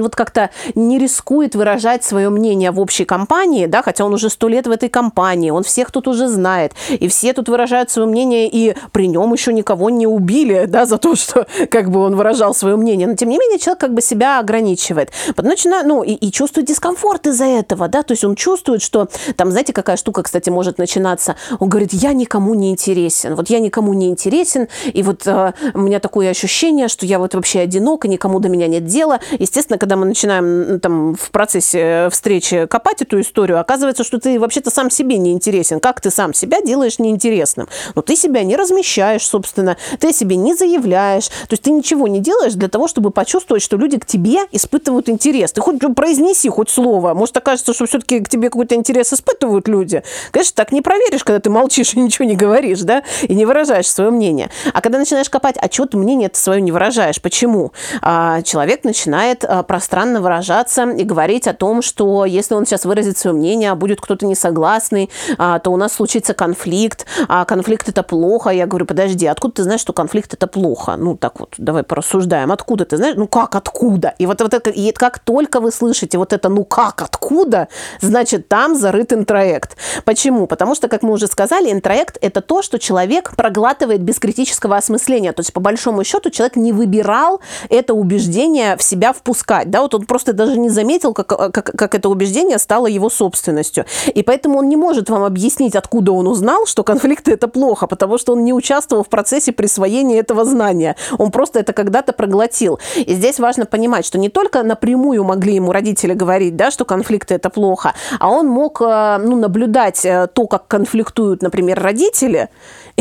вот 0.00 0.14
как-то 0.14 0.50
не 0.74 0.98
рискует 0.98 1.54
выражать 1.54 2.04
свое 2.04 2.28
мнение 2.28 2.70
в 2.70 2.80
общей 2.80 3.04
компании, 3.04 3.66
да, 3.66 3.82
хотя 3.82 4.04
он 4.04 4.14
уже 4.14 4.28
сто 4.28 4.48
лет 4.48 4.66
в 4.66 4.70
этой 4.70 4.88
компании, 4.88 5.50
он 5.50 5.62
всех 5.62 5.90
тут 5.90 6.06
уже 6.06 6.28
знает, 6.28 6.72
и 6.88 7.08
все 7.08 7.32
тут 7.32 7.48
выражают 7.48 7.90
свое 7.90 8.06
мнение, 8.06 8.48
и 8.48 8.74
при 8.92 9.08
нем 9.08 9.32
еще 9.32 9.52
никого 9.52 9.90
не 9.90 10.06
убили, 10.06 10.64
да, 10.68 10.86
за 10.86 10.98
то, 10.98 11.16
что 11.16 11.46
как 11.70 11.90
бы 11.90 12.00
он 12.00 12.16
выражал 12.16 12.54
свое 12.54 12.76
мнение, 12.76 13.06
но 13.06 13.14
тем 13.14 13.28
не 13.28 13.38
менее 13.38 13.58
человек 13.58 13.80
как 13.80 13.94
бы 13.94 14.02
себя 14.02 14.38
ограничивает, 14.38 15.10
начинает, 15.36 15.86
ну, 15.86 16.02
и, 16.02 16.12
и 16.12 16.30
чувствует 16.30 16.66
дискомфорт 16.66 17.26
из-за 17.26 17.46
этого, 17.46 17.88
да, 17.88 18.02
то 18.02 18.12
есть 18.12 18.24
он 18.24 18.34
чувствует, 18.34 18.82
что 18.82 19.08
там, 19.36 19.50
знаете, 19.50 19.72
какая 19.72 19.96
штука, 19.96 20.22
кстати, 20.22 20.50
может 20.50 20.78
начинаться, 20.78 21.36
он 21.58 21.68
говорит, 21.68 21.92
я 21.92 22.12
никому 22.12 22.54
не 22.54 22.70
интересен, 22.70 23.34
вот 23.34 23.48
я 23.48 23.60
никому 23.60 23.94
не 23.94 24.08
интересен, 24.08 24.68
и 24.92 25.02
вот 25.02 25.26
э, 25.26 25.52
у 25.74 25.80
меня 25.80 26.00
такое 26.00 26.30
ощущение, 26.30 26.88
что 26.88 27.06
я 27.06 27.18
вот 27.18 27.34
вообще 27.34 27.60
одинока, 27.60 28.08
никому 28.08 28.40
до 28.40 28.48
меня 28.48 28.66
нет 28.66 28.84
дела. 28.84 29.20
Естественно, 29.38 29.78
когда 29.78 29.96
мы 29.96 30.06
начинаем 30.06 30.80
там 30.80 31.14
в 31.14 31.30
процессе 31.30 32.08
встречи 32.10 32.66
копать 32.66 33.02
эту 33.02 33.20
историю, 33.20 33.60
оказывается, 33.60 34.04
что 34.04 34.18
ты 34.18 34.38
вообще-то 34.38 34.70
сам 34.70 34.90
себе 34.90 35.18
не 35.18 35.32
интересен. 35.32 35.80
Как 35.80 36.00
ты 36.00 36.10
сам 36.10 36.34
себя 36.34 36.60
делаешь 36.60 36.98
неинтересным? 36.98 37.68
Но 37.94 38.02
ты 38.02 38.16
себя 38.16 38.42
не 38.42 38.56
размещаешь, 38.56 39.26
собственно, 39.26 39.76
ты 39.98 40.12
себе 40.12 40.36
не 40.36 40.54
заявляешь. 40.54 41.28
То 41.28 41.52
есть 41.52 41.62
ты 41.62 41.70
ничего 41.70 42.08
не 42.08 42.20
делаешь 42.20 42.54
для 42.54 42.68
того, 42.68 42.88
чтобы 42.88 43.10
почувствовать, 43.10 43.62
что 43.62 43.76
люди 43.76 43.98
к 43.98 44.06
тебе 44.06 44.40
испытывают 44.52 45.08
интерес. 45.08 45.52
Ты 45.52 45.60
хоть 45.60 45.78
произнеси 45.94 46.48
хоть 46.48 46.70
слово. 46.70 47.14
Может, 47.14 47.36
окажется, 47.36 47.72
что 47.72 47.86
все-таки 47.86 48.20
к 48.20 48.28
тебе 48.28 48.48
какой-то 48.48 48.74
интерес 48.74 49.12
испытывают 49.12 49.68
люди. 49.68 50.02
Конечно, 50.30 50.54
так 50.56 50.72
не 50.72 50.82
проверишь, 50.82 51.24
когда 51.24 51.40
ты 51.40 51.50
молчишь 51.50 51.94
и 51.94 52.00
ничего 52.00 52.26
не 52.26 52.36
говоришь, 52.36 52.80
да, 52.80 53.02
и 53.22 53.34
не 53.34 53.46
выражаешь 53.46 53.88
свое 53.88 54.10
мнение. 54.10 54.50
А 54.72 54.80
когда 54.80 54.98
начинаешь 54.98 55.30
копать, 55.30 55.56
а 55.60 55.70
что 55.70 55.86
ты 55.86 55.96
мнение 55.96 56.26
это 56.26 56.38
свое 56.38 56.60
не 56.60 56.72
выражаешь? 56.72 57.20
Почему? 57.20 57.72
А, 58.02 58.42
человек 58.42 58.84
начинает 58.84 59.44
а, 59.44 59.62
пространно 59.62 60.20
выражаться 60.20 60.90
и 60.90 61.04
говорить 61.04 61.46
о 61.46 61.52
том, 61.52 61.82
что 61.82 62.24
если 62.24 62.54
он 62.54 62.66
сейчас 62.66 62.84
выразит 62.84 63.18
свое 63.18 63.36
мнение, 63.36 63.70
а 63.70 63.74
будет 63.74 64.00
кто-то 64.00 64.26
несогласный, 64.26 65.10
а, 65.38 65.58
то 65.58 65.70
у 65.70 65.76
нас 65.76 65.92
случится 65.92 66.34
конфликт, 66.34 67.06
а 67.28 67.44
конфликт 67.44 67.88
это 67.88 68.02
плохо. 68.02 68.50
Я 68.50 68.66
говорю, 68.66 68.86
подожди, 68.86 69.26
откуда 69.26 69.56
ты 69.56 69.62
знаешь, 69.64 69.80
что 69.80 69.92
конфликт 69.92 70.32
это 70.34 70.46
плохо? 70.46 70.96
Ну, 70.96 71.16
так 71.16 71.40
вот, 71.40 71.54
давай 71.58 71.82
порассуждаем. 71.82 72.52
Откуда 72.52 72.84
ты 72.84 72.96
знаешь? 72.96 73.16
Ну, 73.16 73.26
как 73.26 73.54
откуда? 73.54 74.14
И 74.18 74.26
вот, 74.26 74.40
вот 74.40 74.54
это, 74.54 74.70
и 74.70 74.92
как 74.92 75.18
только 75.18 75.60
вы 75.60 75.72
слышите 75.72 76.18
вот 76.18 76.32
это 76.32 76.48
«ну 76.48 76.64
как 76.64 77.02
откуда?», 77.02 77.68
значит, 78.00 78.48
там 78.48 78.74
зарыт 78.74 79.12
интроект. 79.12 79.76
Почему? 80.04 80.46
Потому 80.46 80.74
что, 80.74 80.88
как 80.88 81.02
мы 81.02 81.12
уже 81.12 81.26
сказали, 81.26 81.70
интроект– 81.70 82.18
это 82.20 82.40
то, 82.40 82.62
что 82.62 82.78
человек 82.78 83.34
проглатывает 83.36 84.00
без 84.00 84.18
критического 84.18 84.76
осмысления. 84.76 85.32
То 85.32 85.40
есть, 85.40 85.49
по 85.52 85.60
большому 85.60 86.04
счету, 86.04 86.30
человек 86.30 86.56
не 86.56 86.72
выбирал 86.72 87.40
это 87.68 87.94
убеждение 87.94 88.76
в 88.76 88.82
себя 88.82 89.12
впускать. 89.12 89.70
Да? 89.70 89.82
Вот 89.82 89.94
он 89.94 90.06
просто 90.06 90.32
даже 90.32 90.58
не 90.58 90.68
заметил, 90.68 91.12
как, 91.14 91.26
как, 91.26 91.64
как 91.64 91.94
это 91.94 92.08
убеждение 92.08 92.58
стало 92.58 92.86
его 92.86 93.10
собственностью. 93.10 93.84
И 94.14 94.22
поэтому 94.22 94.58
он 94.58 94.68
не 94.68 94.76
может 94.76 95.10
вам 95.10 95.24
объяснить, 95.24 95.76
откуда 95.76 96.12
он 96.12 96.26
узнал, 96.26 96.66
что 96.66 96.84
конфликты– 96.84 97.32
это 97.32 97.48
плохо, 97.48 97.86
потому 97.86 98.18
что 98.18 98.32
он 98.32 98.44
не 98.44 98.52
участвовал 98.52 99.04
в 99.04 99.08
процессе 99.08 99.52
присвоения 99.52 100.20
этого 100.20 100.44
знания. 100.44 100.96
Он 101.18 101.30
просто 101.30 101.60
это 101.60 101.72
когда-то 101.72 102.12
проглотил. 102.12 102.78
И 102.96 103.14
здесь 103.14 103.38
важно 103.38 103.66
понимать, 103.66 104.06
что 104.06 104.18
не 104.18 104.28
только 104.28 104.62
напрямую 104.62 105.24
могли 105.24 105.54
ему 105.54 105.72
родители 105.72 106.14
говорить, 106.14 106.56
да, 106.56 106.70
что 106.70 106.84
конфликты– 106.84 107.34
это 107.36 107.50
плохо, 107.50 107.94
а 108.18 108.30
он 108.30 108.46
мог 108.46 108.80
э, 108.80 109.18
ну, 109.18 109.36
наблюдать 109.36 110.04
э, 110.04 110.28
то, 110.32 110.46
как 110.46 110.66
конфликтуют, 110.66 111.42
например, 111.42 111.80
родители, 111.80 112.48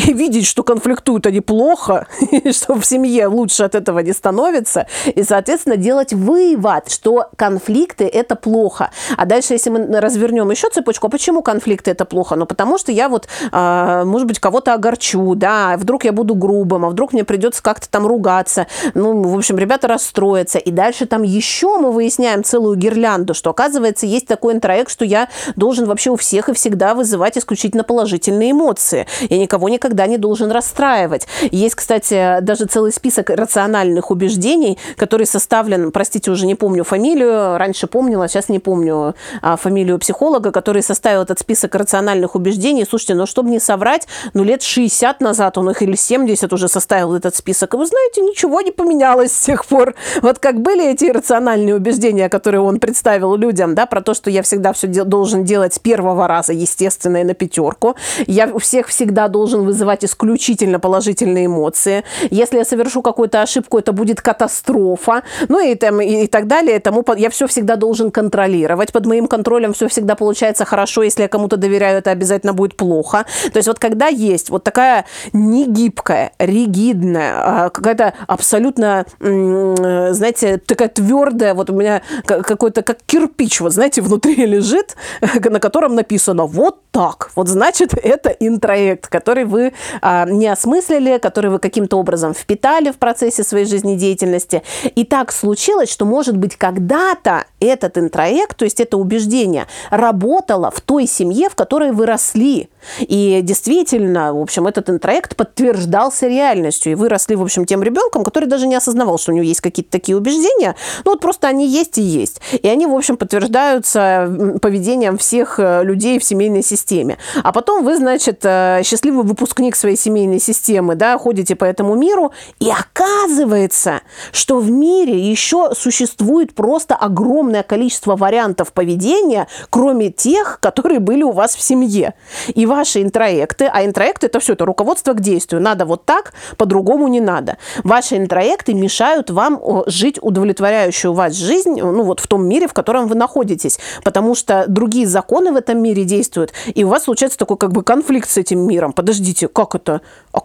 и 0.08 0.14
видеть, 0.14 0.46
что 0.46 0.64
конфликтуют 0.64 1.26
они 1.26 1.42
плохо, 1.42 2.08
что 2.52 2.76
в 2.76 2.86
семье 2.86 3.28
лучше 3.28 3.64
от 3.64 3.76
этого 3.76 4.00
не 4.00 4.14
становится, 4.14 4.88
и, 5.06 5.24
соответственно, 5.24 5.78
делать 5.78 6.14
вывод, 6.14 6.90
что 6.90 7.28
конфликты– 7.36 8.06
это 8.14 8.36
плохо. 8.36 8.92
А 9.18 9.26
дальше, 9.26 9.54
если 9.54 9.70
мы 9.70 10.00
развернем 10.00 10.50
еще 10.52 10.70
цепочку, 10.70 11.08
а 11.08 11.10
почему 11.10 11.42
конфликты– 11.42 11.92
это 11.92 12.06
плохо? 12.06 12.36
Ну, 12.36 12.46
потому 12.46 12.78
что 12.78 12.92
я 12.92 13.10
вот, 13.10 13.28
а, 13.52 14.06
может 14.06 14.28
быть, 14.28 14.40
кого-то 14.40 14.74
огорчу, 14.74 15.36
да, 15.36 15.76
вдруг 15.78 16.06
я 16.06 16.12
буду 16.12 16.36
грубым, 16.36 16.86
а 16.86 16.90
вдруг 16.90 17.14
мне 17.14 17.24
придется 17.24 17.62
как-то 17.62 17.90
там 17.90 18.08
ругаться. 18.08 18.68
Ну, 18.94 19.22
в 19.22 19.38
общем, 19.38 19.58
ребята 19.58 19.88
расстроятся. 19.88 20.60
И 20.60 20.72
дальше 20.72 21.06
там 21.06 21.24
еще 21.24 21.78
мы 21.78 21.92
выясняем 21.92 22.44
целую 22.44 22.76
гирлянду, 22.78 23.34
что, 23.34 23.50
оказывается, 23.50 24.06
есть 24.06 24.28
такой 24.28 24.54
интроект, 24.54 24.90
что 24.92 25.06
я 25.06 25.30
должен 25.56 25.86
вообще 25.86 26.10
у 26.10 26.16
всех 26.16 26.50
и 26.50 26.54
всегда 26.54 26.94
вызывать 26.94 27.38
исключительно 27.38 27.84
положительные 27.84 28.52
эмоции. 28.52 29.08
Я 29.30 29.38
никого 29.38 29.70
никогда 29.70 29.89
не 30.08 30.18
должен 30.18 30.52
расстраивать. 30.52 31.28
Есть, 31.52 31.76
кстати, 31.76 32.40
даже 32.42 32.66
целый 32.66 32.92
список 32.92 33.30
рациональных 33.30 34.12
убеждений, 34.12 34.78
который 34.98 35.26
составлен, 35.26 35.92
простите, 35.92 36.32
уже 36.32 36.46
не 36.46 36.56
помню 36.56 36.84
фамилию, 36.84 37.58
раньше 37.58 37.88
помнила, 37.88 38.28
сейчас 38.28 38.50
не 38.50 38.60
помню 38.60 39.16
а, 39.42 39.56
фамилию 39.56 40.00
психолога, 40.00 40.52
который 40.52 40.84
составил 40.84 41.22
этот 41.22 41.40
список 41.40 41.76
рациональных 41.76 42.36
убеждений. 42.36 42.86
Слушайте, 42.90 43.16
ну, 43.16 43.26
чтобы 43.26 43.50
не 43.50 43.60
соврать, 43.60 44.08
ну, 44.34 44.44
лет 44.44 44.62
60 44.62 45.22
назад 45.22 45.58
он 45.58 45.70
их 45.70 45.82
или 45.82 45.96
70 45.96 46.52
уже 46.54 46.68
составил 46.68 47.14
этот 47.16 47.36
список. 47.36 47.74
И 47.74 47.78
вы 47.78 47.86
знаете, 47.86 48.22
ничего 48.22 48.62
не 48.62 48.72
поменялось 48.72 49.32
с 49.32 49.46
тех 49.46 49.66
пор. 49.66 49.96
Вот 50.22 50.40
как 50.40 50.62
были 50.62 50.92
эти 50.92 51.06
рациональные 51.06 51.76
убеждения, 51.76 52.30
которые 52.30 52.62
он 52.62 52.80
представил 52.80 53.36
людям, 53.36 53.76
да, 53.76 53.86
про 53.86 54.02
то, 54.02 54.14
что 54.14 54.30
я 54.30 54.42
всегда 54.44 54.74
все 54.74 54.88
де- 54.88 55.04
должен 55.04 55.44
делать 55.44 55.74
с 55.74 55.80
первого 55.80 56.28
раза, 56.28 56.54
естественно, 56.54 57.18
и 57.18 57.24
на 57.24 57.34
пятерку. 57.34 57.96
Я 58.28 58.48
у 58.48 58.60
всех 58.60 58.88
всегда 58.88 59.28
должен 59.28 59.62
вызывать 59.70 60.04
исключительно 60.04 60.80
положительные 60.80 61.46
эмоции. 61.46 62.04
Если 62.32 62.58
я 62.58 62.66
совершу 62.66 63.02
какую-то 63.02 63.42
ошибку, 63.42 63.78
это 63.78 63.92
будет 63.92 64.22
катастрофа. 64.22 65.24
Ну 65.48 65.60
и, 65.60 65.76
там, 65.76 66.02
и, 66.02 66.24
и 66.24 66.28
так 66.28 66.48
далее. 66.48 66.80
Тому 66.80 67.06
я 67.18 67.30
все 67.30 67.46
всегда 67.46 67.76
должен 67.76 68.12
контролировать. 68.12 68.92
Под 68.92 69.06
моим 69.06 69.28
контролем 69.28 69.74
все 69.74 69.88
всегда 69.88 70.16
получается 70.16 70.66
хорошо. 70.66 71.04
Если 71.04 71.22
я 71.22 71.28
кому-то 71.28 71.58
доверяю, 71.58 72.00
это 72.00 72.12
обязательно 72.12 72.54
будет 72.54 72.76
плохо. 72.76 73.26
То 73.54 73.58
есть 73.58 73.68
вот 73.68 73.80
когда 73.80 74.08
есть 74.08 74.50
вот 74.50 74.64
такая 74.64 75.06
негибкая, 75.34 76.32
ригидная, 76.40 77.34
а, 77.36 77.70
какая-то 77.70 78.14
абсолютно, 78.28 79.06
знаете, 79.20 80.58
такая 80.58 80.88
твердая, 80.90 81.54
вот 81.54 81.70
у 81.70 81.74
меня 81.74 82.02
какой-то 82.26 82.82
как 82.82 82.98
кирпич, 83.06 83.62
вот 83.62 83.74
знаете, 83.74 84.02
внутри 84.02 84.36
лежит, 84.46 84.96
на 85.50 85.60
котором 85.60 85.96
написано 85.96 86.46
вот 86.46 86.80
так. 86.92 87.32
Вот 87.36 87.48
значит, 87.48 87.94
это 87.94 88.30
интроект, 88.30 89.08
который 89.08 89.46
вы 89.46 89.59
а, 90.02 90.26
не 90.26 90.48
осмыслили, 90.48 91.18
который 91.18 91.52
вы 91.52 91.60
каким-то 91.60 91.98
образом 91.98 92.34
впитали 92.34 92.92
в 92.92 92.98
процессе 92.98 93.44
своей 93.44 93.66
жизнедеятельности. 93.66 94.64
И 94.96 95.04
так 95.04 95.32
случилось, 95.32 95.92
что, 95.92 96.06
может 96.06 96.38
быть, 96.38 96.56
когда-то 96.56 97.46
этот 97.60 97.98
интроект, 97.98 98.58
то 98.58 98.66
есть 98.66 98.80
это 98.80 98.98
убеждение, 98.98 99.68
работало 99.90 100.72
в 100.72 100.82
той 100.82 101.08
семье, 101.08 101.50
в 101.50 101.56
которой 101.56 101.92
вы 101.92 102.06
росли. 102.06 102.70
И 103.00 103.42
действительно, 103.44 104.34
в 104.34 104.42
общем, 104.42 104.68
этот 104.68 104.90
интроект 104.90 105.36
подтверждался 105.36 106.28
реальностью. 106.28 106.92
И 106.92 106.96
вы 106.96 107.10
росли, 107.10 107.36
в 107.36 107.42
общем, 107.42 107.66
тем 107.66 107.84
ребенком, 107.84 108.24
который 108.24 108.46
даже 108.46 108.68
не 108.68 108.76
осознавал, 108.76 109.18
что 109.18 109.32
у 109.32 109.36
него 109.36 109.46
есть 109.46 109.62
какие-то 109.62 109.92
такие 109.92 110.18
убеждения. 110.18 110.76
Ну 111.06 111.12
вот 111.12 111.20
просто 111.20 111.48
они 111.48 111.68
есть 111.68 111.98
и 111.98 112.02
есть. 112.02 112.42
И 112.52 112.68
они, 112.68 112.86
в 112.86 112.96
общем, 112.96 113.18
подтверждаются 113.18 114.58
поведением 114.62 115.18
всех 115.18 115.60
э, 115.60 115.84
людей 115.84 116.20
в 116.20 116.24
семейной 116.24 116.64
системе. 116.64 117.18
А 117.44 117.52
потом 117.52 117.84
вы, 117.84 117.98
значит, 117.98 118.40
э, 118.44 118.82
счастливый 118.84 119.24
выпускник 119.24 119.49
своей 119.76 119.98
семейной 119.98 120.40
системы, 120.40 120.96
да, 120.96 121.18
ходите 121.18 121.56
по 121.56 121.66
этому 121.66 121.96
миру, 121.96 122.32
и 122.60 122.70
оказывается, 122.70 124.02
что 124.32 124.60
в 124.60 124.70
мире 124.70 125.20
еще 125.20 125.72
существует 125.76 126.56
просто 126.56 126.96
огромное 126.96 127.64
количество 127.64 128.16
вариантов 128.16 128.74
поведения, 128.74 129.48
кроме 129.70 130.12
тех, 130.12 130.60
которые 130.62 131.00
были 131.00 131.24
у 131.24 131.32
вас 131.32 131.56
в 131.56 131.62
семье. 131.62 132.14
И 132.54 132.66
ваши 132.66 133.02
интроекты, 133.02 133.70
а 133.72 133.86
интроекты 133.86 134.28
это 134.28 134.40
все, 134.40 134.54
это 134.54 134.66
руководство 134.66 135.14
к 135.14 135.22
действию. 135.22 135.62
Надо 135.62 135.86
вот 135.86 136.06
так, 136.06 136.34
по-другому 136.58 137.08
не 137.08 137.22
надо. 137.22 137.58
Ваши 137.84 138.18
интроекты 138.18 138.74
мешают 138.74 139.30
вам 139.30 139.62
жить 139.88 140.20
удовлетворяющую 140.22 141.14
вас 141.14 141.34
жизнь, 141.34 141.82
ну 141.82 142.04
вот 142.04 142.20
в 142.20 142.28
том 142.28 142.46
мире, 142.46 142.68
в 142.68 142.74
котором 142.74 143.08
вы 143.08 143.16
находитесь. 143.16 143.80
Потому 144.04 144.36
что 144.36 144.66
другие 144.68 145.08
законы 145.08 145.52
в 145.52 145.56
этом 145.56 145.82
мире 145.82 146.04
действуют, 146.04 146.54
и 146.74 146.84
у 146.84 146.90
вас 146.90 147.04
случается 147.04 147.38
такой 147.38 147.58
как 147.58 147.72
бы 147.72 147.84
конфликт 147.84 148.30
с 148.30 148.38
этим 148.38 148.60
миром. 148.60 148.94
Подождите, 148.94 149.39
как 149.48 149.76
это? 149.76 150.02
А 150.34 150.40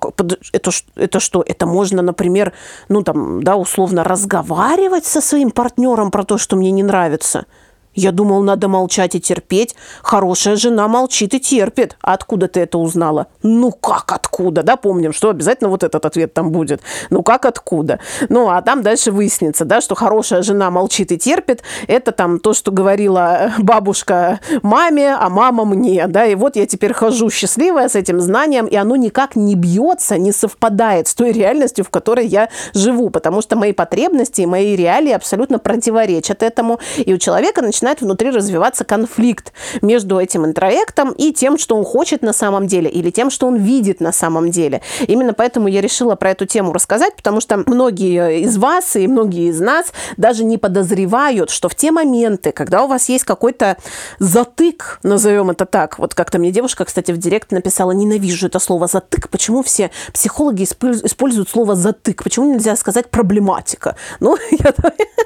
это, 0.52 0.70
это 0.96 1.20
что? 1.20 1.42
Это 1.46 1.66
можно, 1.66 2.02
например, 2.02 2.52
ну 2.88 3.02
там, 3.02 3.42
да, 3.42 3.56
условно 3.56 4.04
разговаривать 4.04 5.04
со 5.04 5.20
своим 5.20 5.50
партнером 5.50 6.10
про 6.10 6.24
то, 6.24 6.38
что 6.38 6.56
мне 6.56 6.70
не 6.70 6.82
нравится– 6.82 7.46
я 7.94 8.12
думал, 8.12 8.42
надо 8.42 8.68
молчать 8.68 9.14
и 9.14 9.20
терпеть. 9.20 9.74
Хорошая 10.02 10.56
жена 10.56 10.88
молчит 10.88 11.34
и 11.34 11.40
терпит. 11.40 11.96
А 12.02 12.14
откуда 12.14 12.48
ты 12.48 12.60
это 12.60 12.78
узнала? 12.78 13.28
Ну 13.42 13.72
как 13.72 14.12
откуда? 14.12 14.62
Да, 14.62 14.76
помним, 14.76 15.12
что 15.12 15.30
обязательно 15.30 15.70
вот 15.70 15.84
этот 15.84 16.04
ответ 16.04 16.34
там 16.34 16.50
будет. 16.50 16.80
Ну 17.10 17.22
как 17.22 17.46
откуда? 17.46 18.00
Ну, 18.28 18.50
а 18.50 18.60
там 18.62 18.82
дальше 18.82 19.12
выяснится, 19.12 19.64
да, 19.64 19.80
что 19.80 19.94
хорошая 19.94 20.42
жена 20.42 20.70
молчит 20.70 21.12
и 21.12 21.18
терпит. 21.18 21.62
Это 21.86 22.12
там 22.12 22.40
то, 22.40 22.52
что 22.52 22.72
говорила 22.72 23.52
бабушка 23.58 24.40
маме, 24.62 25.14
а 25.14 25.28
мама 25.28 25.64
мне, 25.64 26.06
да. 26.08 26.26
И 26.26 26.34
вот 26.34 26.56
я 26.56 26.66
теперь 26.66 26.92
хожу 26.92 27.30
счастливая 27.30 27.88
с 27.88 27.94
этим 27.94 28.20
знанием, 28.20 28.66
и 28.66 28.76
оно 28.76 28.96
никак 28.96 29.36
не 29.36 29.54
бьется, 29.54 30.18
не 30.18 30.32
совпадает 30.32 31.08
с 31.08 31.14
той 31.14 31.32
реальностью, 31.32 31.84
в 31.84 31.90
которой 31.90 32.26
я 32.26 32.48
живу, 32.74 33.10
потому 33.10 33.40
что 33.40 33.56
мои 33.56 33.72
потребности 33.72 34.40
и 34.42 34.46
мои 34.46 34.76
реалии 34.76 35.12
абсолютно 35.12 35.58
противоречат 35.58 36.42
этому. 36.42 36.80
И 36.96 37.14
у 37.14 37.18
человека 37.18 37.62
начинает 37.62 37.83
начинает 37.84 38.00
внутри 38.00 38.30
развиваться 38.30 38.84
конфликт 38.84 39.52
между 39.82 40.18
этим 40.18 40.46
интроектом 40.46 41.12
и 41.12 41.34
тем, 41.34 41.58
что 41.58 41.76
он 41.76 41.84
хочет 41.84 42.22
на 42.22 42.32
самом 42.32 42.66
деле, 42.66 42.88
или 42.88 43.10
тем, 43.10 43.28
что 43.30 43.46
он 43.46 43.56
видит 43.56 44.00
на 44.00 44.10
самом 44.10 44.50
деле. 44.50 44.80
Именно 45.06 45.34
поэтому 45.34 45.68
я 45.68 45.82
решила 45.82 46.14
про 46.14 46.30
эту 46.30 46.46
тему 46.46 46.72
рассказать, 46.72 47.14
потому 47.14 47.42
что 47.42 47.62
многие 47.66 48.40
из 48.40 48.56
вас 48.56 48.96
и 48.96 49.06
многие 49.06 49.50
из 49.50 49.60
нас 49.60 49.92
даже 50.16 50.44
не 50.44 50.56
подозревают, 50.56 51.50
что 51.50 51.68
в 51.68 51.74
те 51.74 51.90
моменты, 51.90 52.52
когда 52.52 52.84
у 52.84 52.86
вас 52.86 53.10
есть 53.10 53.24
какой-то 53.24 53.76
затык, 54.18 54.98
назовем 55.02 55.50
это 55.50 55.66
так, 55.66 55.98
вот 55.98 56.14
как-то 56.14 56.38
мне 56.38 56.50
девушка, 56.50 56.86
кстати, 56.86 57.12
в 57.12 57.18
директ 57.18 57.52
написала, 57.52 57.92
ненавижу 57.92 58.46
это 58.46 58.60
слово 58.60 58.86
затык, 58.86 59.28
почему 59.28 59.62
все 59.62 59.90
психологи 60.14 60.64
используют 60.64 61.50
слово 61.50 61.74
затык, 61.74 62.24
почему 62.24 62.54
нельзя 62.54 62.76
сказать 62.76 63.10
проблематика? 63.10 63.96
Ну, 64.20 64.38
я, 64.50 64.72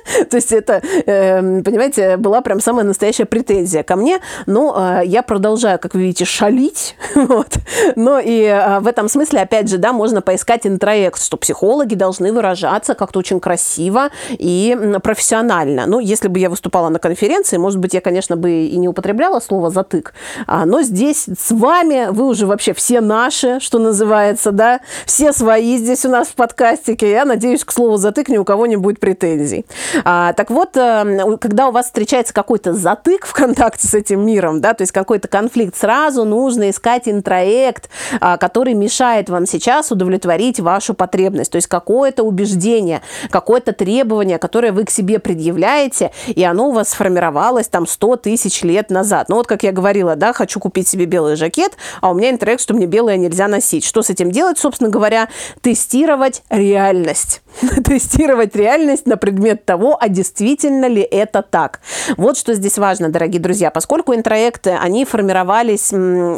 то 0.30 0.36
есть 0.36 0.52
это, 0.52 0.82
э, 1.06 1.62
понимаете, 1.62 2.16
была 2.16 2.40
прям 2.48 2.60
самая 2.60 2.86
настоящая 2.86 3.26
претензия 3.26 3.82
ко 3.82 3.94
мне. 3.94 4.20
Но 4.46 4.74
э, 4.74 5.02
я 5.04 5.22
продолжаю, 5.22 5.78
как 5.78 5.92
вы 5.92 6.00
видите, 6.00 6.24
шалить. 6.24 6.96
вот. 7.14 7.58
Но 7.94 8.18
и 8.18 8.42
э, 8.44 8.80
в 8.80 8.86
этом 8.86 9.10
смысле, 9.10 9.40
опять 9.40 9.68
же, 9.68 9.76
да, 9.76 9.92
можно 9.92 10.22
поискать 10.22 10.66
интроект, 10.66 11.22
что 11.22 11.36
психологи 11.36 11.94
должны 11.94 12.32
выражаться 12.32 12.94
как-то 12.94 13.18
очень 13.18 13.38
красиво 13.38 14.08
и 14.30 14.74
профессионально. 15.02 15.84
Ну, 15.84 16.00
если 16.00 16.28
бы 16.28 16.38
я 16.38 16.48
выступала 16.48 16.88
на 16.88 16.98
конференции, 16.98 17.58
может 17.58 17.80
быть, 17.80 17.92
я, 17.92 18.00
конечно, 18.00 18.34
бы 18.34 18.50
и 18.50 18.78
не 18.78 18.88
употребляла 18.88 19.40
слово 19.40 19.68
«затык», 19.68 20.14
а, 20.46 20.64
но 20.64 20.80
здесь 20.80 21.26
с 21.38 21.50
вами 21.50 22.10
вы 22.10 22.24
уже 22.24 22.46
вообще 22.46 22.72
все 22.72 23.02
наши, 23.02 23.60
что 23.60 23.78
называется, 23.78 24.52
да, 24.52 24.80
все 25.04 25.34
свои 25.34 25.76
здесь 25.76 26.06
у 26.06 26.08
нас 26.08 26.28
в 26.28 26.34
подкастике. 26.34 27.10
Я 27.10 27.26
надеюсь, 27.26 27.62
к 27.62 27.72
слову 27.72 27.98
«затык» 27.98 28.30
ни 28.30 28.38
у 28.38 28.44
кого 28.44 28.64
не 28.64 28.76
будет 28.76 29.00
претензий. 29.00 29.66
А, 30.04 30.32
так 30.32 30.48
вот, 30.48 30.70
когда 30.72 31.68
у 31.68 31.72
вас 31.72 31.86
встречается 31.86 32.32
какой-то 32.38 32.72
затык 32.72 33.26
в 33.26 33.32
контакте 33.32 33.88
с 33.88 33.94
этим 33.94 34.24
миром, 34.24 34.60
да, 34.60 34.72
то 34.72 34.82
есть 34.82 34.92
какой-то 34.92 35.26
конфликт, 35.26 35.74
сразу 35.74 36.24
нужно 36.24 36.70
искать 36.70 37.08
интроект, 37.08 37.90
а, 38.20 38.36
который 38.36 38.74
мешает 38.74 39.28
вам 39.28 39.44
сейчас 39.44 39.90
удовлетворить 39.90 40.60
вашу 40.60 40.94
потребность, 40.94 41.50
то 41.50 41.56
есть 41.56 41.66
какое-то 41.66 42.22
убеждение, 42.22 43.02
какое-то 43.30 43.72
требование, 43.72 44.38
которое 44.38 44.70
вы 44.70 44.84
к 44.84 44.90
себе 44.90 45.18
предъявляете, 45.18 46.12
и 46.28 46.44
оно 46.44 46.68
у 46.68 46.72
вас 46.72 46.90
сформировалось 46.90 47.66
там 47.66 47.88
100 47.88 48.16
тысяч 48.18 48.62
лет 48.62 48.88
назад. 48.88 49.28
Ну 49.28 49.34
вот, 49.34 49.48
как 49.48 49.64
я 49.64 49.72
говорила, 49.72 50.14
да, 50.14 50.32
хочу 50.32 50.60
купить 50.60 50.86
себе 50.86 51.06
белый 51.06 51.34
жакет, 51.34 51.72
а 52.00 52.10
у 52.10 52.14
меня 52.14 52.30
интроект, 52.30 52.62
что 52.62 52.72
мне 52.72 52.86
белое 52.86 53.16
нельзя 53.16 53.48
носить. 53.48 53.84
Что 53.84 54.02
с 54.02 54.10
этим 54.10 54.30
делать, 54.30 54.58
собственно 54.58 54.90
говоря? 54.90 55.28
Тестировать 55.60 56.44
реальность. 56.50 57.42
Тестировать 57.84 58.54
реальность 58.54 59.06
на 59.06 59.16
предмет 59.16 59.64
того, 59.64 59.98
а 60.00 60.08
действительно 60.08 60.86
ли 60.86 61.02
это 61.02 61.42
так. 61.42 61.80
Вот 62.16 62.27
что 62.36 62.54
здесь 62.54 62.78
важно, 62.78 63.08
дорогие 63.08 63.40
друзья. 63.40 63.70
Поскольку 63.70 64.14
интроекты, 64.14 64.70
они 64.70 65.04
формировались, 65.04 65.92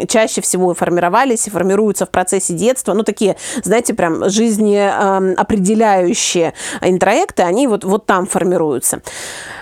чаще 0.08 0.40
всего 0.40 0.74
формировались 0.74 1.46
и 1.46 1.50
формируются 1.50 2.06
в 2.06 2.10
процессе 2.10 2.54
детства, 2.54 2.92
ну, 2.92 3.02
такие, 3.02 3.36
знаете, 3.64 3.94
прям 3.94 4.28
жизнеопределяющие 4.28 6.54
интроекты, 6.82 7.42
они 7.42 7.66
вот, 7.66 7.84
вот 7.84 8.06
там 8.06 8.26
формируются. 8.26 9.02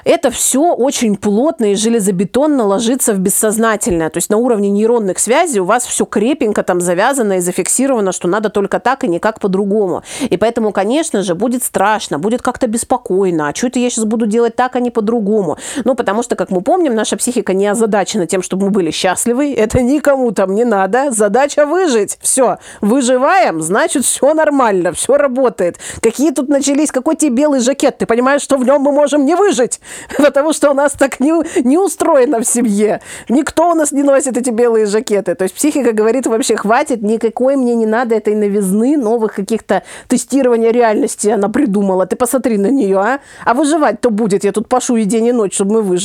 Это 0.04 0.30
все 0.30 0.72
очень 0.72 1.16
плотно 1.16 1.72
и 1.72 1.74
железобетонно 1.74 2.64
ложится 2.64 3.12
в 3.12 3.18
бессознательное. 3.18 4.10
То 4.10 4.18
есть 4.18 4.30
на 4.30 4.38
уровне 4.38 4.70
нейронных 4.70 5.18
связей 5.18 5.60
у 5.60 5.64
вас 5.64 5.84
все 5.84 6.06
крепенько 6.06 6.62
там 6.62 6.80
завязано 6.80 7.34
и 7.34 7.40
зафиксировано, 7.40 8.12
что 8.12 8.26
надо 8.26 8.48
только 8.48 8.80
так 8.80 9.04
и 9.04 9.08
никак 9.08 9.38
по-другому. 9.38 10.02
И 10.20 10.36
поэтому, 10.36 10.72
конечно 10.72 11.22
же, 11.22 11.34
будет 11.34 11.62
страшно, 11.62 12.18
будет 12.18 12.42
как-то 12.42 12.66
беспокойно. 12.66 13.48
А 13.48 13.54
что 13.54 13.66
это 13.66 13.78
я 13.78 13.90
сейчас 13.90 14.06
буду 14.06 14.26
делать 14.26 14.56
так, 14.56 14.76
а 14.76 14.80
не 14.80 14.90
по-другому? 14.90 15.58
Ну, 15.84 15.94
потому 15.94 16.07
что, 16.22 16.36
как 16.36 16.50
мы 16.50 16.62
помним, 16.62 16.94
наша 16.94 17.18
психика 17.18 17.52
не 17.52 17.66
озадачена 17.66 18.26
тем, 18.26 18.42
чтобы 18.42 18.66
мы 18.66 18.70
были 18.70 18.90
счастливы. 18.90 19.52
Это 19.52 19.82
никому 19.82 20.32
там 20.32 20.54
не 20.54 20.64
надо. 20.64 21.10
Задача 21.10 21.66
выжить. 21.66 22.18
Все. 22.22 22.56
Выживаем, 22.80 23.60
значит, 23.60 24.04
все 24.06 24.32
нормально, 24.32 24.92
все 24.92 25.18
работает. 25.18 25.76
Какие 26.00 26.30
тут 26.30 26.48
начались, 26.48 26.90
какой 26.90 27.16
тебе 27.16 27.32
белый 27.32 27.60
жакет? 27.60 27.98
Ты 27.98 28.06
понимаешь, 28.06 28.40
что 28.40 28.56
в 28.56 28.64
нем 28.64 28.80
мы 28.80 28.90
можем 28.90 29.26
не 29.26 29.34
выжить? 29.34 29.80
Потому 30.16 30.54
что 30.54 30.70
у 30.70 30.74
нас 30.74 30.92
так 30.92 31.20
не, 31.20 31.34
не 31.62 31.76
устроено 31.76 32.40
в 32.40 32.44
семье. 32.46 33.02
Никто 33.28 33.70
у 33.70 33.74
нас 33.74 33.92
не 33.92 34.02
носит 34.02 34.38
эти 34.38 34.48
белые 34.48 34.86
жакеты. 34.86 35.34
То 35.34 35.42
есть 35.42 35.54
психика 35.54 35.92
говорит 35.92 36.26
вообще, 36.26 36.56
хватит, 36.56 37.02
никакой 37.02 37.56
мне 37.56 37.74
не 37.74 37.86
надо 37.86 38.14
этой 38.14 38.34
новизны, 38.34 38.96
новых 38.96 39.34
каких-то 39.34 39.82
тестирования 40.08 40.70
реальности 40.70 41.28
она 41.28 41.50
придумала. 41.50 42.06
Ты 42.06 42.16
посмотри 42.16 42.56
на 42.56 42.68
нее, 42.68 42.98
а? 42.98 43.20
А 43.44 43.52
выживать-то 43.52 44.08
будет. 44.08 44.44
Я 44.44 44.52
тут 44.52 44.68
пашу 44.68 44.96
и 44.96 45.04
день, 45.04 45.26
и 45.26 45.32
ночь, 45.32 45.54
чтобы 45.54 45.74
мы 45.74 45.82
выжили. 45.82 45.97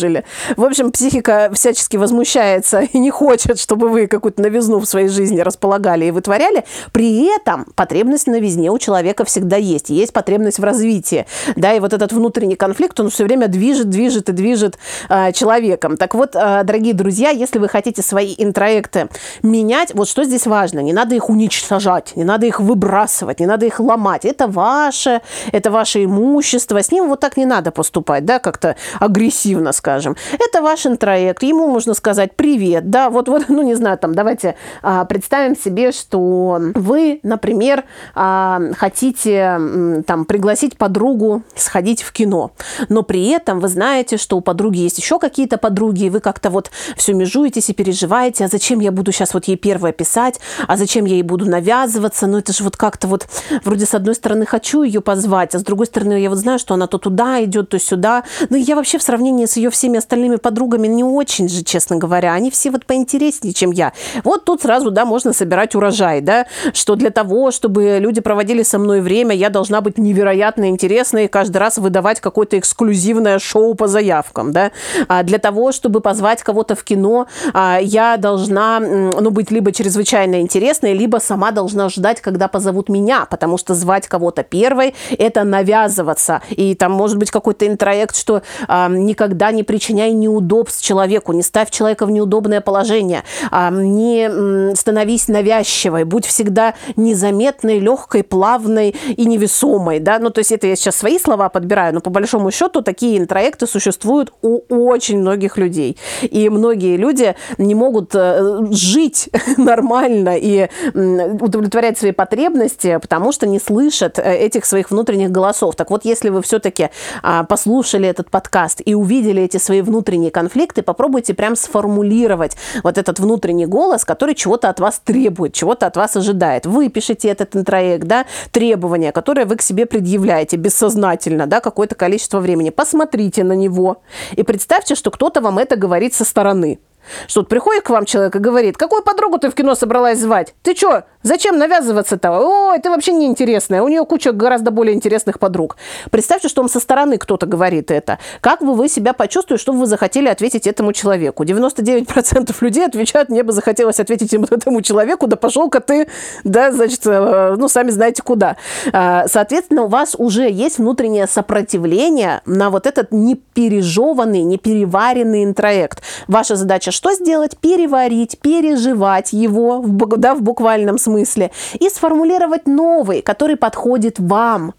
В 0.57 0.63
общем, 0.63 0.91
психика 0.91 1.51
всячески 1.53 1.97
возмущается 1.97 2.81
и 2.81 2.97
не 2.97 3.12
хочет, 3.12 3.59
чтобы 3.59 3.89
вы 3.89 4.07
какую-то 4.07 4.41
новизну 4.41 4.79
в 4.79 4.85
своей 4.85 5.07
жизни 5.07 5.39
располагали 5.41 6.05
и 6.05 6.12
вытворяли. 6.12 6.65
При 6.91 7.25
этом 7.35 7.65
потребность 7.75 8.25
в 8.25 8.31
новизне 8.31 8.71
у 8.71 8.77
человека 8.77 9.25
всегда 9.25 9.57
есть. 9.57 9.89
Есть 9.89 10.13
потребность 10.13 10.59
в 10.59 10.63
развитии. 10.63 11.25
Да, 11.55 11.73
и 11.73 11.79
вот 11.79 11.93
этот 11.93 12.12
внутренний 12.12 12.55
конфликт, 12.55 13.00
он 13.00 13.09
все 13.09 13.23
время 13.23 13.47
движет, 13.47 13.89
движет 13.89 14.29
и 14.29 14.31
движет 14.31 14.77
э, 15.09 15.31
человеком. 15.33 15.97
Так 15.97 16.15
вот, 16.15 16.35
э, 16.35 16.63
дорогие 16.63 16.93
друзья, 16.93 17.29
если 17.29 17.59
вы 17.59 17.67
хотите 17.67 18.01
свои 18.01 18.35
интроекты 18.38 19.09
менять, 19.41 19.93
вот 19.93 20.07
что 20.07 20.23
здесь 20.23 20.47
важно, 20.47 20.79
не 20.79 20.93
надо 20.93 21.15
их 21.15 21.29
уничтожать, 21.29 22.13
не 22.15 22.23
надо 22.23 22.45
их 22.45 22.59
выбрасывать, 22.59 23.39
не 23.39 23.45
надо 23.45 23.65
их 23.65 23.79
ломать. 23.79 24.25
Это 24.25 24.47
ваше, 24.47 25.21
это 25.51 25.71
ваше 25.71 26.03
имущество, 26.05 26.81
с 26.81 26.91
ним 26.91 27.07
вот 27.07 27.19
так 27.19 27.38
не 27.38 27.45
надо 27.45 27.71
поступать, 27.71 28.25
да, 28.25 28.39
как-то 28.39 28.75
агрессивно, 29.00 29.71
скажем. 29.83 30.15
Это 30.31 30.61
ваш 30.61 30.85
интроект, 30.85 31.43
ему 31.43 31.67
можно 31.67 31.93
сказать 31.93 32.37
привет, 32.37 32.89
да, 32.89 33.09
вот, 33.09 33.27
вот 33.27 33.49
ну, 33.49 33.63
не 33.63 33.75
знаю, 33.75 33.97
там, 33.97 34.15
давайте 34.15 34.55
а, 34.81 35.03
представим 35.03 35.57
себе, 35.57 35.91
что 35.91 36.57
вы, 36.73 37.19
например, 37.23 37.83
а, 38.15 38.61
хотите 38.77 39.59
там 40.07 40.23
пригласить 40.23 40.77
подругу 40.77 41.41
сходить 41.55 42.01
в 42.01 42.13
кино, 42.13 42.51
но 42.88 43.03
при 43.03 43.27
этом 43.27 43.60
вы 43.60 43.67
знаете, 43.67 44.15
что 44.15 44.38
у 44.38 44.41
подруги 44.41 44.77
есть 44.77 44.99
еще 44.99 45.19
какие-то 45.19 45.58
подруги, 45.58 46.05
и 46.05 46.10
вы 46.10 46.21
как-то 46.21 46.49
вот 46.49 46.71
все 46.95 47.13
межуетесь 47.13 47.69
и 47.69 47.73
переживаете, 47.73 48.45
а 48.45 48.47
зачем 48.47 48.79
я 48.79 48.93
буду 48.93 49.12
сейчас 49.12 49.34
вот 49.34 49.49
ей 49.49 49.58
первое 49.58 49.91
писать, 49.91 50.39
а 50.65 50.77
зачем 50.77 51.03
я 51.03 51.15
ей 51.15 51.23
буду 51.23 51.45
навязываться, 51.45 52.25
ну 52.25 52.38
это 52.38 52.53
же 52.53 52.63
вот 52.63 52.77
как-то 52.77 53.10
вот 53.10 53.27
вроде 53.65 53.86
с 53.86 53.93
одной 53.93 54.15
стороны 54.15 54.45
хочу 54.45 54.84
ее 54.84 55.01
позвать, 55.01 55.55
а 55.55 55.60
с 55.60 55.63
другой 55.63 55.88
стороны 55.88 56.21
я 56.21 56.29
вот 56.29 56.38
знаю, 56.38 56.58
что 56.58 56.73
она 56.73 56.88
то 56.88 56.97
туда 56.97 57.43
идет, 57.43 57.67
то 57.67 57.79
сюда, 57.79 58.23
ну 58.49 58.55
я 58.55 58.77
вообще 58.77 58.97
в 58.97 59.03
сравнении 59.03 59.45
с 59.45 59.58
ее 59.58 59.72
всеми 59.73 59.97
остальными 59.97 60.38
подругами 60.38 60.88
не 60.88 61.03
очень 61.03 61.49
же, 61.49 61.63
честно 61.63 61.97
говоря, 61.97 62.33
они 62.33 62.49
все 62.49 62.71
вот 62.71 62.86
поинтереснее, 62.86 63.53
чем 63.53 63.71
я. 63.71 63.91
Вот 64.23 64.45
тут 64.45 64.62
сразу, 64.62 64.91
да, 64.91 65.05
можно 65.05 65.33
собирать 65.33 65.75
урожай, 65.75 66.21
да, 66.21 66.45
что 66.73 66.95
для 66.95 67.09
того, 67.09 67.51
чтобы 67.51 67.97
люди 67.99 68.21
проводили 68.21 68.63
со 68.63 68.79
мной 68.79 69.01
время, 69.01 69.36
я 69.36 69.49
должна 69.49 69.81
быть 69.81 69.97
невероятно 69.97 70.69
интересной 70.69 71.25
и 71.25 71.27
каждый 71.27 71.57
раз 71.57 71.77
выдавать 71.77 72.21
какое-то 72.21 72.57
эксклюзивное 72.57 73.39
шоу 73.39 73.75
по 73.75 73.88
заявкам, 73.88 74.51
да, 74.53 74.71
а 75.07 75.23
для 75.23 75.39
того, 75.39 75.71
чтобы 75.71 75.99
позвать 75.99 76.43
кого-то 76.43 76.75
в 76.75 76.83
кино, 76.83 77.27
а, 77.53 77.79
я 77.81 78.17
должна, 78.17 78.79
ну, 78.79 79.31
быть 79.31 79.51
либо 79.51 79.71
чрезвычайно 79.71 80.41
интересной, 80.41 80.93
либо 80.93 81.17
сама 81.17 81.51
должна 81.51 81.89
ждать, 81.89 82.21
когда 82.21 82.47
позовут 82.47 82.89
меня, 82.89 83.25
потому 83.29 83.57
что 83.57 83.73
звать 83.73 84.07
кого-то 84.07 84.43
первой– 84.43 84.95
это 85.17 85.43
навязываться, 85.43 86.41
и 86.49 86.75
там 86.75 86.91
может 86.91 87.17
быть 87.17 87.31
какой-то 87.31 87.67
интроект, 87.67 88.15
что 88.15 88.43
а, 88.67 88.88
никогда 88.89 89.51
не 89.51 89.62
причиняй 89.63 90.12
неудобств 90.12 90.84
человеку, 90.84 91.34
не 91.34 91.43
ставь 91.43 91.71
человека 91.71 92.06
в 92.06 92.12
неудобное 92.12 92.62
положение, 92.62 93.23
а, 93.52 93.71
не 93.71 94.76
становись 94.76 95.28
навязчивой, 95.28 96.04
будь 96.04 96.26
всегда 96.26 96.76
незаметной, 96.95 97.80
легкой, 97.80 98.23
плавной 98.23 98.95
и 99.15 99.26
невесомой, 99.26 99.99
да, 99.99 100.19
ну, 100.19 100.30
то 100.30 100.39
есть 100.39 100.52
это 100.52 100.67
я 100.67 100.76
сейчас 100.76 100.95
свои 100.95 101.19
слова 101.19 101.49
подбираю, 101.49 101.93
но 101.93 101.99
по 102.02 102.10
большому 102.10 102.52
счету 102.52 102.82
такие 102.82 103.17
интроекты 103.17 103.67
существуют 103.67 104.34
у 104.41 104.62
очень 104.69 105.19
многих 105.19 105.58
людей. 105.58 105.97
И 106.21 106.49
многие 106.49 106.97
люди 106.97 107.36
не 107.58 107.76
могут 107.76 108.12
э, 108.13 108.60
жить 108.71 109.30
нормально 109.58 110.38
и 110.38 110.69
удовлетворять 110.93 111.97
свои 111.97 112.12
потребности, 112.12 112.99
потому 113.02 113.32
что 113.32 113.47
не 113.47 113.60
слышат 113.60 114.19
э, 114.19 114.36
этих 114.38 114.65
своих 114.65 114.91
внутренних 114.91 115.32
голосов. 115.32 115.76
Так 115.76 115.89
вот, 115.89 116.06
если 116.06 116.30
вы 116.30 116.41
все-таки 116.41 116.89
а, 117.21 117.43
послушали 117.43 118.08
этот 118.08 118.30
подкаст 118.30 118.82
и 118.84 118.93
увидели 118.93 119.41
эти 119.41 119.52
свои 119.59 119.81
внутренние 119.81 120.31
конфликты, 120.31 120.81
попробуйте 120.81 121.33
прям 121.33 121.55
сформулировать 121.55 122.55
вот 122.83 122.97
этот 122.97 123.19
внутренний 123.19 123.65
голос, 123.65 124.05
который 124.05 124.35
чего-то 124.35 124.69
от 124.69 124.79
вас 124.79 125.01
требует, 125.03 125.53
чего-то 125.53 125.87
от 125.87 125.97
вас 125.97 126.15
ожидает. 126.15 126.65
Вы 126.65 126.89
пишите 126.89 127.29
этот 127.29 127.55
интроект, 127.55 128.05
да, 128.05 128.25
требования, 128.51 129.11
которые 129.11 129.45
вы 129.45 129.55
к 129.55 129.61
себе 129.61 129.85
предъявляете 129.85 130.57
бессознательно, 130.57 131.47
да, 131.47 131.59
какое-то 131.59 131.95
количество 131.95 132.39
времени. 132.39 132.69
Посмотрите 132.69 133.43
на 133.43 133.53
него. 133.53 134.01
И 134.35 134.43
представьте, 134.43 134.95
что 134.95 135.11
кто-то 135.11 135.41
вам 135.41 135.59
это 135.59 135.75
говорит 135.75 136.13
со 136.13 136.25
стороны. 136.25 136.79
Что 137.27 137.41
вот 137.41 137.49
приходит 137.49 137.83
к 137.83 137.89
вам 137.89 138.05
человек 138.05 138.35
и 138.35 138.39
говорит, 138.39 138.77
какую 138.77 139.03
подругу 139.03 139.37
ты 139.37 139.49
в 139.49 139.55
кино 139.55 139.75
собралась 139.75 140.19
звать? 140.19 140.53
Ты 140.61 140.75
что, 140.75 141.03
зачем 141.21 141.57
навязываться-то? 141.57 142.31
Ой, 142.31 142.79
ты 142.79 142.89
вообще 142.89 143.11
неинтересная, 143.11 143.81
у 143.81 143.87
нее 143.87 144.05
куча 144.05 144.31
гораздо 144.31 144.71
более 144.71 144.95
интересных 144.95 145.39
подруг. 145.39 145.77
Представьте, 146.11 146.47
что 146.47 146.61
вам 146.61 146.69
со 146.69 146.79
стороны 146.79 147.17
кто-то 147.17 147.45
говорит 147.45 147.91
это. 147.91 148.19
Как 148.41 148.61
бы 148.61 148.73
вы 148.73 148.89
себя 148.89 149.13
почувствовали, 149.13 149.59
что 149.59 149.73
вы 149.73 149.85
захотели 149.85 150.27
ответить 150.27 150.67
этому 150.67 150.93
человеку? 150.93 151.43
99% 151.43 152.55
людей 152.61 152.85
отвечают, 152.85 153.29
мне 153.29 153.43
бы 153.43 153.51
захотелось 153.51 153.99
ответить 153.99 154.33
этому 154.33 154.81
человеку, 154.81 155.27
да 155.27 155.35
пошел-ка 155.35 155.79
ты, 155.79 156.07
да, 156.43 156.71
значит, 156.71 157.01
э, 157.05 157.55
ну, 157.57 157.67
сами 157.67 157.89
знаете 157.91 158.23
куда. 158.23 158.57
А, 158.91 159.27
соответственно, 159.27 159.83
у 159.83 159.87
вас 159.87 160.15
уже 160.17 160.49
есть 160.49 160.77
внутреннее 160.77 161.27
сопротивление 161.27 162.41
на 162.45 162.69
вот 162.69 162.87
этот 162.87 163.11
непережеванный, 163.11 164.43
непереваренный 164.43 165.43
интроект. 165.43 166.01
Ваша 166.27 166.55
задача 166.55 166.91
что 166.93 167.13
сделать? 167.13 167.58
Переварить, 167.58 168.39
переживать 168.39 169.34
его, 169.34 169.84
да, 169.86 170.36
в 170.36 170.41
буквальном 170.41 170.97
смысле, 170.97 171.51
и 171.73 171.89
сформулировать 171.89 172.67
новый, 172.67 173.21
который 173.21 173.58
подходит 173.58 174.19
вам. 174.19 174.73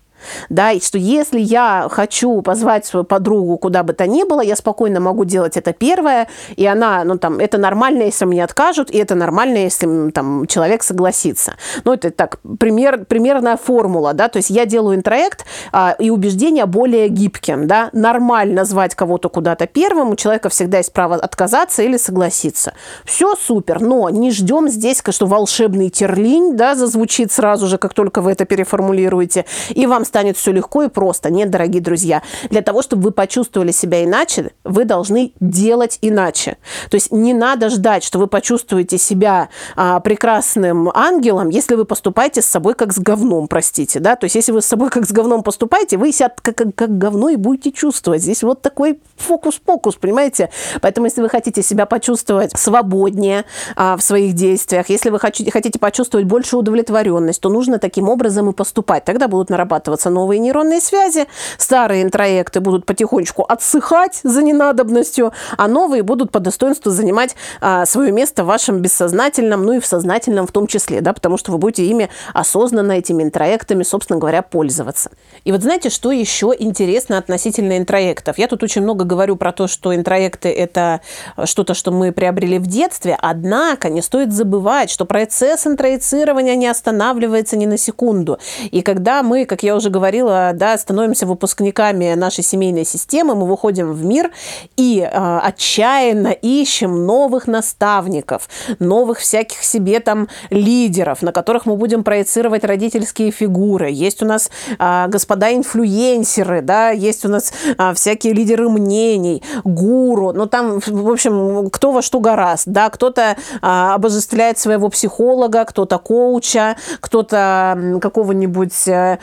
Да, 0.49 0.73
и 0.73 0.81
что 0.81 0.99
если 0.99 1.41
я 1.41 1.89
хочу 1.91 2.43
позвать 2.43 2.87
свою 2.87 3.05
подругу 3.05 3.59
куда 3.59 3.83
бы 3.83 3.93
то 3.93 4.07
ни 4.07 4.25
было, 4.25 4.41
я 4.41 4.57
спокойно 4.57 5.01
могу 5.01 5.25
делать 5.25 5.57
это 5.57 5.73
первое, 5.73 6.29
и 6.57 6.67
она, 6.67 7.05
ну, 7.05 7.19
там, 7.19 7.39
это 7.39 7.59
нормально, 7.59 8.03
если 8.03 8.25
мне 8.25 8.45
откажут, 8.45 8.91
и 8.91 8.99
это 8.99 9.15
нормально, 9.15 9.59
если, 9.59 10.11
там, 10.11 10.47
человек 10.47 10.83
согласится. 10.83 11.55
Ну, 11.85 11.93
это 11.93 12.11
так, 12.11 12.39
пример, 12.59 13.05
примерная 13.05 13.57
формула, 13.57 14.13
да, 14.13 14.29
то 14.29 14.39
есть 14.39 14.51
я 14.51 14.67
делаю 14.67 14.97
интроект, 14.97 15.45
а, 15.73 15.97
и 15.99 16.11
убеждения 16.11 16.67
более 16.67 17.09
гибким, 17.09 17.67
да, 17.67 17.91
нормально 17.93 18.65
звать 18.65 18.95
кого-то 18.95 19.29
куда-то 19.29 19.67
первым, 19.67 20.11
у 20.11 20.17
человека 20.17 20.49
всегда 20.49 20.79
есть 20.79 20.93
право 20.93 21.17
отказаться 21.17 21.83
или 21.83 21.97
согласиться. 21.97 22.75
Все 23.05 23.35
супер, 23.37 23.81
но 23.81 24.11
не 24.11 24.31
ждем 24.31 24.69
здесь, 24.69 25.03
что 25.11 25.27
волшебный 25.27 25.91
терлинь, 25.91 26.57
да, 26.57 26.75
зазвучит 26.75 27.33
сразу 27.33 27.67
же, 27.67 27.79
как 27.79 27.95
только 27.95 28.21
вы 28.21 28.33
это 28.33 28.45
переформулируете, 28.45 29.45
и 29.71 29.87
вам 29.87 30.05
станет 30.15 30.37
все 30.37 30.53
легко 30.53 30.85
и 30.85 30.89
просто. 30.89 31.29
Нет, 31.29 31.51
дорогие 31.51 31.83
друзья, 31.83 32.23
для 32.49 32.63
того, 32.63 32.83
чтобы 32.83 33.03
вы 33.03 33.11
почувствовали 33.11 33.73
себя 33.73 34.05
иначе, 34.05 34.53
вы 34.63 34.85
должны 34.85 35.33
делать 35.41 35.99
иначе. 36.03 36.57
То 36.89 36.95
есть 36.95 37.11
не 37.11 37.35
надо 37.35 37.69
ждать, 37.69 38.05
что 38.05 38.21
вы 38.21 38.29
почувствуете 38.29 38.97
себя 38.97 39.49
а, 39.75 39.99
прекрасным 39.99 40.89
ангелом, 40.95 41.49
если 41.49 41.75
вы 41.75 41.85
поступаете 41.85 42.43
с 42.43 42.47
собой 42.47 42.75
как 42.75 42.93
с 42.93 43.01
говном, 43.01 43.49
простите, 43.49 43.99
да, 43.99 44.15
то 44.15 44.27
есть 44.27 44.37
если 44.37 44.53
вы 44.53 44.63
с 44.63 44.67
собой 44.67 44.89
как 44.89 45.05
с 45.05 45.11
говном 45.11 45.43
поступаете, 45.43 45.97
вы 45.97 46.13
себя 46.13 46.29
как, 46.29 46.55
как, 46.55 46.77
как 46.77 46.97
говно 46.97 47.31
и 47.31 47.37
будете 47.37 47.73
чувствовать. 47.73 48.23
Здесь 48.23 48.45
вот 48.45 48.63
такой 48.63 49.01
фокус-покус, 49.17 49.97
понимаете? 49.97 50.51
Поэтому 50.81 51.07
если 51.07 51.23
вы 51.23 51.29
хотите 51.29 51.61
себя 51.65 51.87
почувствовать 51.87 52.57
свободнее 52.57 53.47
а, 53.75 53.97
в 53.97 54.03
своих 54.03 54.35
действиях, 54.35 54.91
если 54.91 55.11
вы 55.11 55.19
хотите, 55.19 55.51
почувствовать 55.81 56.29
большую 56.29 56.61
удовлетворенность, 56.61 57.41
то 57.41 57.49
нужно 57.49 57.81
таким 57.81 58.09
образом 58.09 58.49
и 58.51 58.53
поступать. 58.53 59.05
Тогда 59.05 59.27
будут 59.27 59.51
нарабатываться 59.51 59.94
новые 60.11 60.39
нейронные 60.39 60.81
связи, 60.81 61.27
старые 61.59 62.03
интроекты 62.03 62.61
будут 62.61 62.87
потихонечку 62.87 63.43
отсыхать 63.43 64.21
за 64.23 64.43
ненадобностью, 64.43 65.33
а 65.57 65.69
новые 65.69 66.03
будут 66.03 66.31
по 66.33 66.41
достоинству 66.41 66.91
занимать 66.91 67.37
а, 67.61 67.87
свое 67.87 68.13
место 68.13 68.45
в 68.45 68.47
вашем 68.47 68.81
бессознательном, 68.81 69.65
ну 69.65 69.75
и 69.75 69.81
в 69.81 69.87
сознательном 69.87 70.47
в 70.47 70.53
том 70.53 70.67
числе, 70.67 71.01
да, 71.01 71.13
потому 71.13 71.37
что 71.37 71.53
вы 71.53 71.59
будете 71.59 71.85
ими 71.85 72.09
осознанно, 72.33 72.93
этими 72.93 73.23
интроектами, 73.23 73.83
собственно 73.83 74.19
говоря, 74.19 74.43
пользоваться. 74.43 75.11
И 75.45 75.53
вот 75.53 75.63
знаете, 75.63 75.91
что 75.91 76.13
еще 76.13 76.55
интересно 76.59 77.19
относительно 77.19 77.79
интроектов? 77.79 78.39
Я 78.39 78.49
тут 78.49 78.63
очень 78.63 78.83
много 78.83 79.05
говорю 79.05 79.37
про 79.37 79.53
то, 79.53 79.67
что 79.67 79.95
интроекты– 79.95 80.49
это 80.51 81.01
что-то, 81.45 81.75
что 81.75 81.91
мы 81.91 82.13
приобрели 82.13 82.59
в 82.59 82.67
детстве, 82.67 83.17
однако 83.21 83.89
не 83.89 84.03
стоит 84.03 84.33
забывать, 84.33 84.91
что 84.91 85.05
процесс 85.05 85.67
интроицирования 85.67 86.57
не 86.57 86.67
останавливается 86.67 87.57
ни 87.57 87.67
на 87.67 87.79
секунду. 87.79 88.39
И 88.71 88.83
когда 88.83 89.23
мы, 89.23 89.45
как 89.45 89.63
я 89.63 89.77
уже 89.77 89.84
говорила, 89.91 90.53
да, 90.55 90.77
становимся 90.79 91.27
выпускниками 91.27 92.15
нашей 92.15 92.45
семейной 92.45 92.85
системы, 92.85 93.35
мы 93.35 93.47
выходим 93.47 93.93
в 93.93 94.05
мир 94.05 94.31
и 94.77 95.01
э, 95.01 95.39
отчаянно 95.43 96.29
ищем 96.29 97.07
новых 97.07 97.47
наставников, 97.47 98.49
новых 98.79 99.19
всяких 99.19 99.63
себе 99.63 100.01
там 100.01 100.29
лидеров, 100.51 101.23
на 101.23 101.33
которых 101.33 101.67
мы 101.67 101.77
будем 101.77 102.05
проецировать 102.05 102.65
родительские 102.65 103.31
фигуры. 103.31 103.91
Есть 103.91 104.23
у 104.23 104.27
нас 104.27 104.51
э, 104.79 105.07
господа 105.09 105.53
инфлюенсеры, 105.53 106.63
да, 106.63 106.91
есть 106.91 107.25
у 107.25 107.29
нас 107.29 107.53
э, 107.79 107.95
всякие 107.95 108.33
лидеры 108.33 108.69
мнений, 108.69 109.43
гуру, 109.65 110.33
ну 110.33 110.47
там, 110.47 110.81
в 110.81 111.11
общем, 111.11 111.71
кто 111.71 111.93
во 111.93 112.03
что 112.03 112.21
гораст, 112.21 112.65
да, 112.67 112.91
кто-то 112.91 113.37
а, 113.63 113.95
обожествляет 113.95 114.59
своего 114.59 114.89
психолога, 114.89 115.65
кто-то 115.65 115.99
коуча, 115.99 116.77
кто-то 117.01 117.99
какого-нибудь 118.01 118.89
э, 118.89 119.19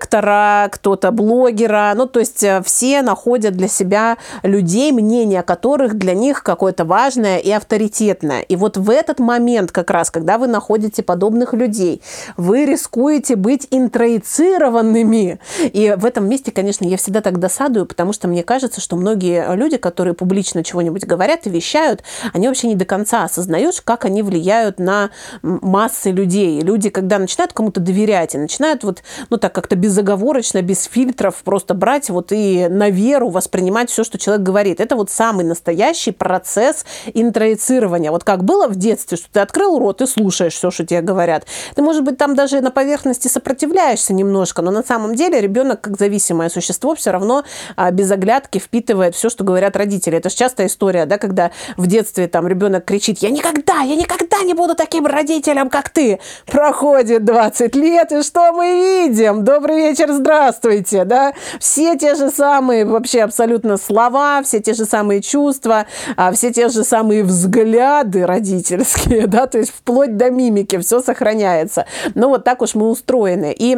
лектора, 0.00 0.68
кто-то 0.70 1.10
блогера, 1.10 1.92
ну, 1.94 2.06
то 2.06 2.20
есть 2.20 2.42
э, 2.42 2.62
все 2.64 3.02
находят 3.02 3.54
для 3.54 3.68
себя 3.68 4.16
людей, 4.42 4.92
мнение 4.92 5.42
которых 5.42 5.94
для 5.98 6.14
них 6.14 6.42
какое-то 6.42 6.84
важное 6.84 7.38
и 7.38 7.50
авторитетное. 7.50 8.40
И 8.42 8.56
вот 8.56 8.76
в 8.76 8.90
этот 8.90 9.18
момент 9.18 9.72
как 9.72 9.90
раз, 9.90 10.10
когда 10.10 10.38
вы 10.38 10.46
находите 10.46 11.02
подобных 11.02 11.52
людей, 11.52 12.02
вы 12.36 12.64
рискуете 12.64 13.36
быть 13.36 13.66
интроицированными. 13.70 15.38
И 15.60 15.94
в 15.96 16.04
этом 16.06 16.28
месте, 16.28 16.50
конечно, 16.50 16.84
я 16.84 16.96
всегда 16.96 17.20
так 17.20 17.38
досадую, 17.38 17.86
потому 17.86 18.12
что 18.12 18.28
мне 18.28 18.42
кажется, 18.42 18.80
что 18.80 18.96
многие 18.96 19.54
люди, 19.54 19.76
которые 19.76 20.14
публично 20.14 20.64
чего-нибудь 20.64 21.04
говорят 21.04 21.46
и 21.46 21.50
вещают, 21.50 22.02
они 22.32 22.48
вообще 22.48 22.68
не 22.68 22.74
до 22.74 22.84
конца 22.84 23.24
осознают, 23.24 23.80
как 23.84 24.04
они 24.04 24.22
влияют 24.22 24.78
на 24.78 25.10
массы 25.42 26.10
людей. 26.10 26.60
Люди, 26.60 26.90
когда 26.90 27.18
начинают 27.18 27.52
кому-то 27.52 27.80
доверять 27.80 28.34
и 28.34 28.38
начинают 28.38 28.82
вот, 28.84 29.02
ну 29.28 29.36
так 29.36 29.54
как-то 29.54 29.76
безоговорочно, 29.90 30.62
без 30.62 30.84
фильтров 30.84 31.42
просто 31.42 31.74
брать 31.74 32.10
вот 32.10 32.30
и 32.30 32.68
на 32.68 32.90
веру 32.90 33.28
воспринимать 33.28 33.90
все, 33.90 34.04
что 34.04 34.18
человек 34.18 34.46
говорит. 34.46 34.80
Это 34.80 34.94
вот 34.94 35.10
самый 35.10 35.44
настоящий 35.44 36.12
процесс 36.12 36.84
интроицирования. 37.12 38.12
Вот 38.12 38.22
как 38.22 38.44
было 38.44 38.68
в 38.68 38.76
детстве, 38.76 39.16
что 39.18 39.26
ты 39.32 39.40
открыл 39.40 39.80
рот 39.80 40.00
и 40.00 40.06
слушаешь 40.06 40.54
все, 40.54 40.70
что 40.70 40.86
тебе 40.86 41.00
говорят. 41.00 41.44
Ты, 41.74 41.82
может 41.82 42.04
быть, 42.04 42.18
там 42.18 42.36
даже 42.36 42.60
на 42.60 42.70
поверхности 42.70 43.26
сопротивляешься 43.26 44.14
немножко, 44.14 44.62
но 44.62 44.70
на 44.70 44.84
самом 44.84 45.16
деле 45.16 45.40
ребенок, 45.40 45.80
как 45.80 45.98
зависимое 45.98 46.50
существо, 46.50 46.94
все 46.94 47.10
равно 47.10 47.42
а, 47.74 47.90
без 47.90 48.12
оглядки 48.12 48.58
впитывает 48.58 49.16
все, 49.16 49.28
что 49.28 49.42
говорят 49.42 49.74
родители. 49.74 50.18
Это 50.18 50.30
же 50.30 50.36
частая 50.36 50.68
история, 50.68 51.04
да, 51.04 51.18
когда 51.18 51.50
в 51.76 51.88
детстве 51.88 52.28
там 52.28 52.46
ребенок 52.46 52.84
кричит, 52.84 53.18
я 53.18 53.30
никогда, 53.30 53.80
я 53.80 53.96
никогда 53.96 54.40
не 54.44 54.54
буду 54.54 54.76
таким 54.76 55.06
родителем, 55.06 55.68
как 55.68 55.88
ты. 55.88 56.20
Проходит 56.46 57.24
20 57.24 57.74
лет, 57.74 58.12
и 58.12 58.22
что 58.22 58.52
мы 58.52 59.08
видим? 59.08 59.42
Добрый 59.44 59.79
вечер, 59.88 60.12
здравствуйте, 60.12 61.04
да? 61.04 61.32
Все 61.58 61.96
те 61.96 62.14
же 62.14 62.30
самые 62.30 62.84
вообще 62.84 63.22
абсолютно 63.22 63.76
слова, 63.76 64.42
все 64.42 64.60
те 64.60 64.74
же 64.74 64.84
самые 64.84 65.22
чувства, 65.22 65.86
а, 66.16 66.32
все 66.32 66.52
те 66.52 66.68
же 66.68 66.84
самые 66.84 67.24
взгляды 67.24 68.26
родительские, 68.26 69.26
да, 69.26 69.46
то 69.46 69.58
есть 69.58 69.70
вплоть 69.70 70.16
до 70.16 70.30
мимики 70.30 70.78
все 70.78 71.00
сохраняется. 71.00 71.86
Ну 72.14 72.28
вот 72.28 72.44
так 72.44 72.62
уж 72.62 72.74
мы 72.74 72.90
устроены. 72.90 73.54
И 73.56 73.76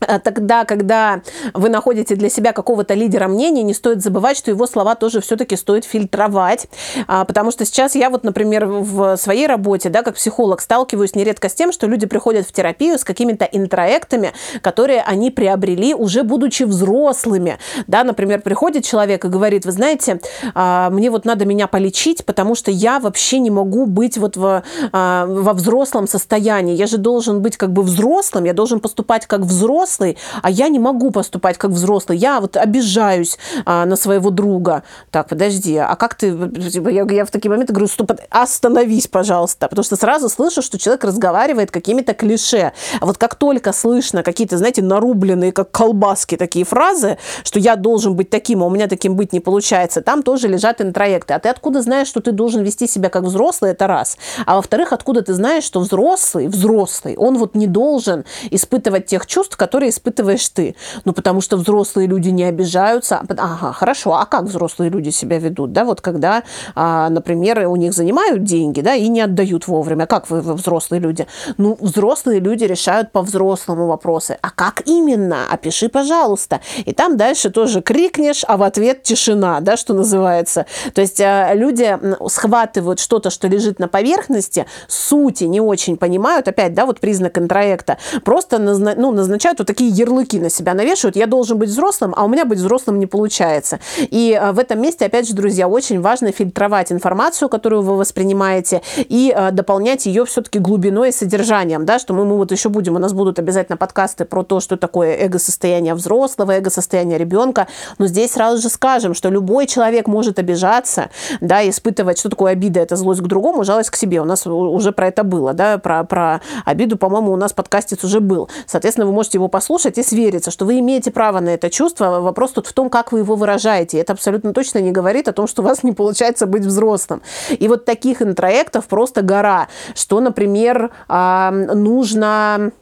тогда, 0.00 0.64
когда 0.64 1.22
вы 1.54 1.68
находите 1.68 2.16
для 2.16 2.28
себя 2.28 2.52
какого-то 2.52 2.94
лидера 2.94 3.28
мнения, 3.28 3.62
не 3.62 3.74
стоит 3.74 4.02
забывать, 4.02 4.36
что 4.36 4.50
его 4.50 4.66
слова 4.66 4.94
тоже 4.94 5.20
все-таки 5.20 5.56
стоит 5.56 5.84
фильтровать, 5.84 6.68
а, 7.06 7.24
потому 7.24 7.50
что 7.50 7.64
сейчас 7.64 7.94
я 7.94 8.10
вот, 8.10 8.24
например, 8.24 8.66
в 8.66 9.16
своей 9.16 9.46
работе, 9.46 9.88
да, 9.88 10.02
как 10.02 10.16
психолог, 10.16 10.60
сталкиваюсь 10.60 11.14
нередко 11.14 11.48
с 11.48 11.54
тем, 11.54 11.72
что 11.72 11.86
люди 11.86 12.06
приходят 12.06 12.46
в 12.46 12.52
терапию 12.52 12.98
с 12.98 13.04
какими-то 13.04 13.44
интроектами, 13.44 14.32
которые 14.60 15.02
они 15.02 15.30
приобрели 15.30 15.94
уже 15.94 16.22
будучи 16.22 16.64
взрослыми, 16.64 17.58
да, 17.86 18.04
например, 18.04 18.42
приходит 18.42 18.84
человек 18.84 19.24
и 19.24 19.28
говорит, 19.28 19.64
вы 19.64 19.72
знаете, 19.72 20.20
а, 20.54 20.90
мне 20.90 21.10
вот 21.10 21.24
надо 21.24 21.46
меня 21.46 21.66
полечить, 21.66 22.24
потому 22.24 22.54
что 22.54 22.70
я 22.70 23.00
вообще 23.00 23.38
не 23.38 23.50
могу 23.50 23.86
быть 23.86 24.18
вот 24.18 24.36
в, 24.36 24.62
во 24.92 25.52
взрослом 25.52 26.06
состоянии, 26.06 26.74
я 26.74 26.86
же 26.86 26.98
должен 26.98 27.40
быть 27.40 27.56
как 27.56 27.72
бы 27.72 27.82
взрослым, 27.82 28.44
я 28.44 28.52
должен 28.52 28.80
поступать 28.80 29.26
как 29.26 29.40
взрослый, 29.40 29.85
взрослый, 29.86 30.18
а 30.42 30.50
я 30.50 30.68
не 30.68 30.78
могу 30.78 31.10
поступать 31.10 31.58
как 31.58 31.70
взрослый. 31.70 32.18
Я 32.18 32.40
вот 32.40 32.56
обижаюсь 32.56 33.38
а, 33.64 33.86
на 33.86 33.96
своего 33.96 34.30
друга. 34.30 34.82
Так, 35.10 35.28
подожди, 35.28 35.76
а 35.76 35.94
как 35.96 36.14
ты... 36.14 36.32
Типа, 36.70 36.88
я, 36.88 37.06
я 37.08 37.24
в 37.24 37.30
такие 37.30 37.50
моменты 37.50 37.72
говорю, 37.72 37.88
стоп, 37.88 38.12
остановись, 38.30 39.06
пожалуйста. 39.06 39.68
Потому 39.68 39.84
что 39.84 39.96
сразу 39.96 40.28
слышу, 40.28 40.62
что 40.62 40.78
человек 40.78 41.04
разговаривает 41.04 41.70
какими-то 41.70 42.14
клише. 42.14 42.72
А 43.00 43.06
вот 43.06 43.18
как 43.18 43.34
только 43.36 43.72
слышно 43.72 44.22
какие-то, 44.22 44.58
знаете, 44.58 44.82
нарубленные, 44.82 45.52
как 45.52 45.70
колбаски 45.70 46.36
такие 46.36 46.64
фразы, 46.64 47.18
что 47.44 47.58
я 47.58 47.76
должен 47.76 48.14
быть 48.14 48.30
таким, 48.30 48.62
а 48.62 48.66
у 48.66 48.70
меня 48.70 48.88
таким 48.88 49.14
быть 49.16 49.32
не 49.32 49.40
получается, 49.40 50.00
там 50.02 50.22
тоже 50.22 50.48
лежат 50.48 50.80
интроекты. 50.80 51.34
А 51.34 51.38
ты 51.38 51.48
откуда 51.48 51.82
знаешь, 51.82 52.08
что 52.08 52.20
ты 52.20 52.32
должен 52.32 52.62
вести 52.62 52.86
себя 52.86 53.08
как 53.08 53.22
взрослый, 53.22 53.70
это 53.70 53.86
раз. 53.86 54.16
А 54.46 54.56
во-вторых, 54.56 54.92
откуда 54.92 55.22
ты 55.22 55.34
знаешь, 55.34 55.64
что 55.64 55.80
взрослый, 55.80 56.48
взрослый, 56.48 57.16
он 57.16 57.38
вот 57.38 57.54
не 57.54 57.66
должен 57.66 58.24
испытывать 58.50 59.06
тех 59.06 59.26
чувств, 59.26 59.56
которые 59.56 59.75
которые 59.76 59.90
испытываешь 59.90 60.48
ты. 60.48 60.74
Ну, 61.04 61.12
потому 61.12 61.42
что 61.42 61.58
взрослые 61.58 62.08
люди 62.08 62.30
не 62.30 62.44
обижаются. 62.44 63.20
Ага, 63.28 63.74
хорошо, 63.74 64.14
а 64.14 64.24
как 64.24 64.44
взрослые 64.44 64.90
люди 64.90 65.10
себя 65.10 65.38
ведут? 65.38 65.72
Да, 65.72 65.84
вот 65.84 66.00
когда, 66.00 66.44
а, 66.74 67.10
например, 67.10 67.68
у 67.68 67.76
них 67.76 67.92
занимают 67.92 68.42
деньги, 68.42 68.80
да, 68.80 68.94
и 68.94 69.08
не 69.08 69.20
отдают 69.20 69.68
вовремя. 69.68 70.06
Как 70.06 70.30
вы, 70.30 70.40
вы 70.40 70.54
взрослые 70.54 71.00
люди? 71.00 71.26
Ну, 71.58 71.76
взрослые 71.78 72.40
люди 72.40 72.64
решают 72.64 73.12
по-взрослому 73.12 73.86
вопросы. 73.86 74.38
А 74.40 74.50
как 74.50 74.80
именно? 74.86 75.40
Опиши, 75.50 75.90
пожалуйста. 75.90 76.60
И 76.86 76.94
там 76.94 77.18
дальше 77.18 77.50
тоже 77.50 77.82
крикнешь, 77.82 78.44
а 78.48 78.56
в 78.56 78.62
ответ 78.62 79.02
тишина, 79.02 79.60
да, 79.60 79.76
что 79.76 79.92
называется. 79.92 80.64
То 80.94 81.02
есть 81.02 81.20
а, 81.20 81.52
люди 81.52 81.98
схватывают 82.28 82.98
что-то, 82.98 83.28
что 83.28 83.46
лежит 83.46 83.78
на 83.78 83.88
поверхности, 83.88 84.64
сути 84.88 85.44
не 85.44 85.60
очень 85.60 85.98
понимают, 85.98 86.48
опять, 86.48 86.72
да, 86.72 86.86
вот 86.86 86.98
признак 86.98 87.36
интроекта, 87.36 87.98
просто 88.24 88.58
назна- 88.58 88.94
ну, 88.96 89.12
назначают 89.12 89.60
вот 89.66 89.76
такие 89.76 89.90
ярлыки 89.90 90.38
на 90.38 90.50
себя 90.50 90.74
навешивают. 90.74 91.16
Я 91.16 91.26
должен 91.26 91.58
быть 91.58 91.70
взрослым, 91.70 92.14
а 92.16 92.24
у 92.24 92.28
меня 92.28 92.44
быть 92.44 92.58
взрослым 92.58 92.98
не 92.98 93.06
получается. 93.06 93.80
И 93.98 94.40
в 94.52 94.58
этом 94.58 94.80
месте, 94.80 95.06
опять 95.06 95.26
же, 95.28 95.34
друзья, 95.34 95.68
очень 95.68 96.00
важно 96.00 96.32
фильтровать 96.32 96.92
информацию, 96.92 97.48
которую 97.48 97.82
вы 97.82 97.96
воспринимаете, 97.96 98.82
и 98.96 99.36
дополнять 99.52 100.06
ее 100.06 100.24
все-таки 100.24 100.58
глубиной 100.58 101.08
и 101.08 101.12
содержанием, 101.12 101.84
да, 101.84 101.98
что 101.98 102.14
мы, 102.14 102.24
мы 102.24 102.36
вот 102.36 102.52
еще 102.52 102.68
будем, 102.68 102.96
у 102.96 102.98
нас 102.98 103.12
будут 103.12 103.38
обязательно 103.38 103.76
подкасты 103.76 104.24
про 104.24 104.42
то, 104.42 104.60
что 104.60 104.76
такое 104.76 105.16
эго-состояние 105.16 105.94
взрослого, 105.94 106.52
эго-состояние 106.52 107.18
ребенка, 107.18 107.66
но 107.98 108.06
здесь 108.06 108.32
сразу 108.32 108.62
же 108.62 108.68
скажем, 108.68 109.14
что 109.14 109.28
любой 109.30 109.66
человек 109.66 110.06
может 110.06 110.38
обижаться, 110.38 111.10
да, 111.40 111.68
испытывать, 111.68 112.18
что 112.18 112.28
такое 112.28 112.52
обида, 112.52 112.80
это 112.80 112.96
злость 112.96 113.22
к 113.22 113.26
другому, 113.26 113.64
жалость 113.64 113.90
к 113.90 113.96
себе. 113.96 114.20
У 114.20 114.24
нас 114.24 114.46
уже 114.46 114.92
про 114.92 115.08
это 115.08 115.24
было, 115.24 115.52
да, 115.52 115.78
про, 115.78 116.04
про 116.04 116.40
обиду, 116.64 116.96
по-моему, 116.96 117.32
у 117.32 117.36
нас 117.36 117.52
подкастец 117.52 118.04
уже 118.04 118.20
был. 118.20 118.48
Соответственно, 118.66 119.06
вы 119.06 119.12
можете 119.12 119.38
его 119.38 119.48
послушать 119.56 119.96
и 119.96 120.02
свериться, 120.02 120.50
что 120.50 120.66
вы 120.66 120.80
имеете 120.80 121.10
право 121.10 121.40
на 121.40 121.48
это 121.48 121.70
чувство. 121.70 122.20
Вопрос 122.20 122.50
тут 122.50 122.66
в 122.66 122.74
том, 122.74 122.90
как 122.90 123.10
вы 123.10 123.20
его 123.20 123.36
выражаете. 123.36 123.98
Это 123.98 124.12
абсолютно 124.12 124.52
точно 124.52 124.80
не 124.80 124.92
говорит 124.92 125.28
о 125.28 125.32
том, 125.32 125.46
что 125.46 125.62
у 125.62 125.64
вас 125.64 125.82
не 125.82 125.92
получается 125.92 126.46
быть 126.46 126.62
взрослым. 126.62 127.22
И 127.48 127.66
вот 127.66 127.86
таких 127.86 128.20
интроектов 128.20 128.84
просто 128.86 129.22
гора, 129.22 129.68
что, 129.94 130.20
например, 130.20 130.90
а, 131.08 131.50
нужно 131.50 132.72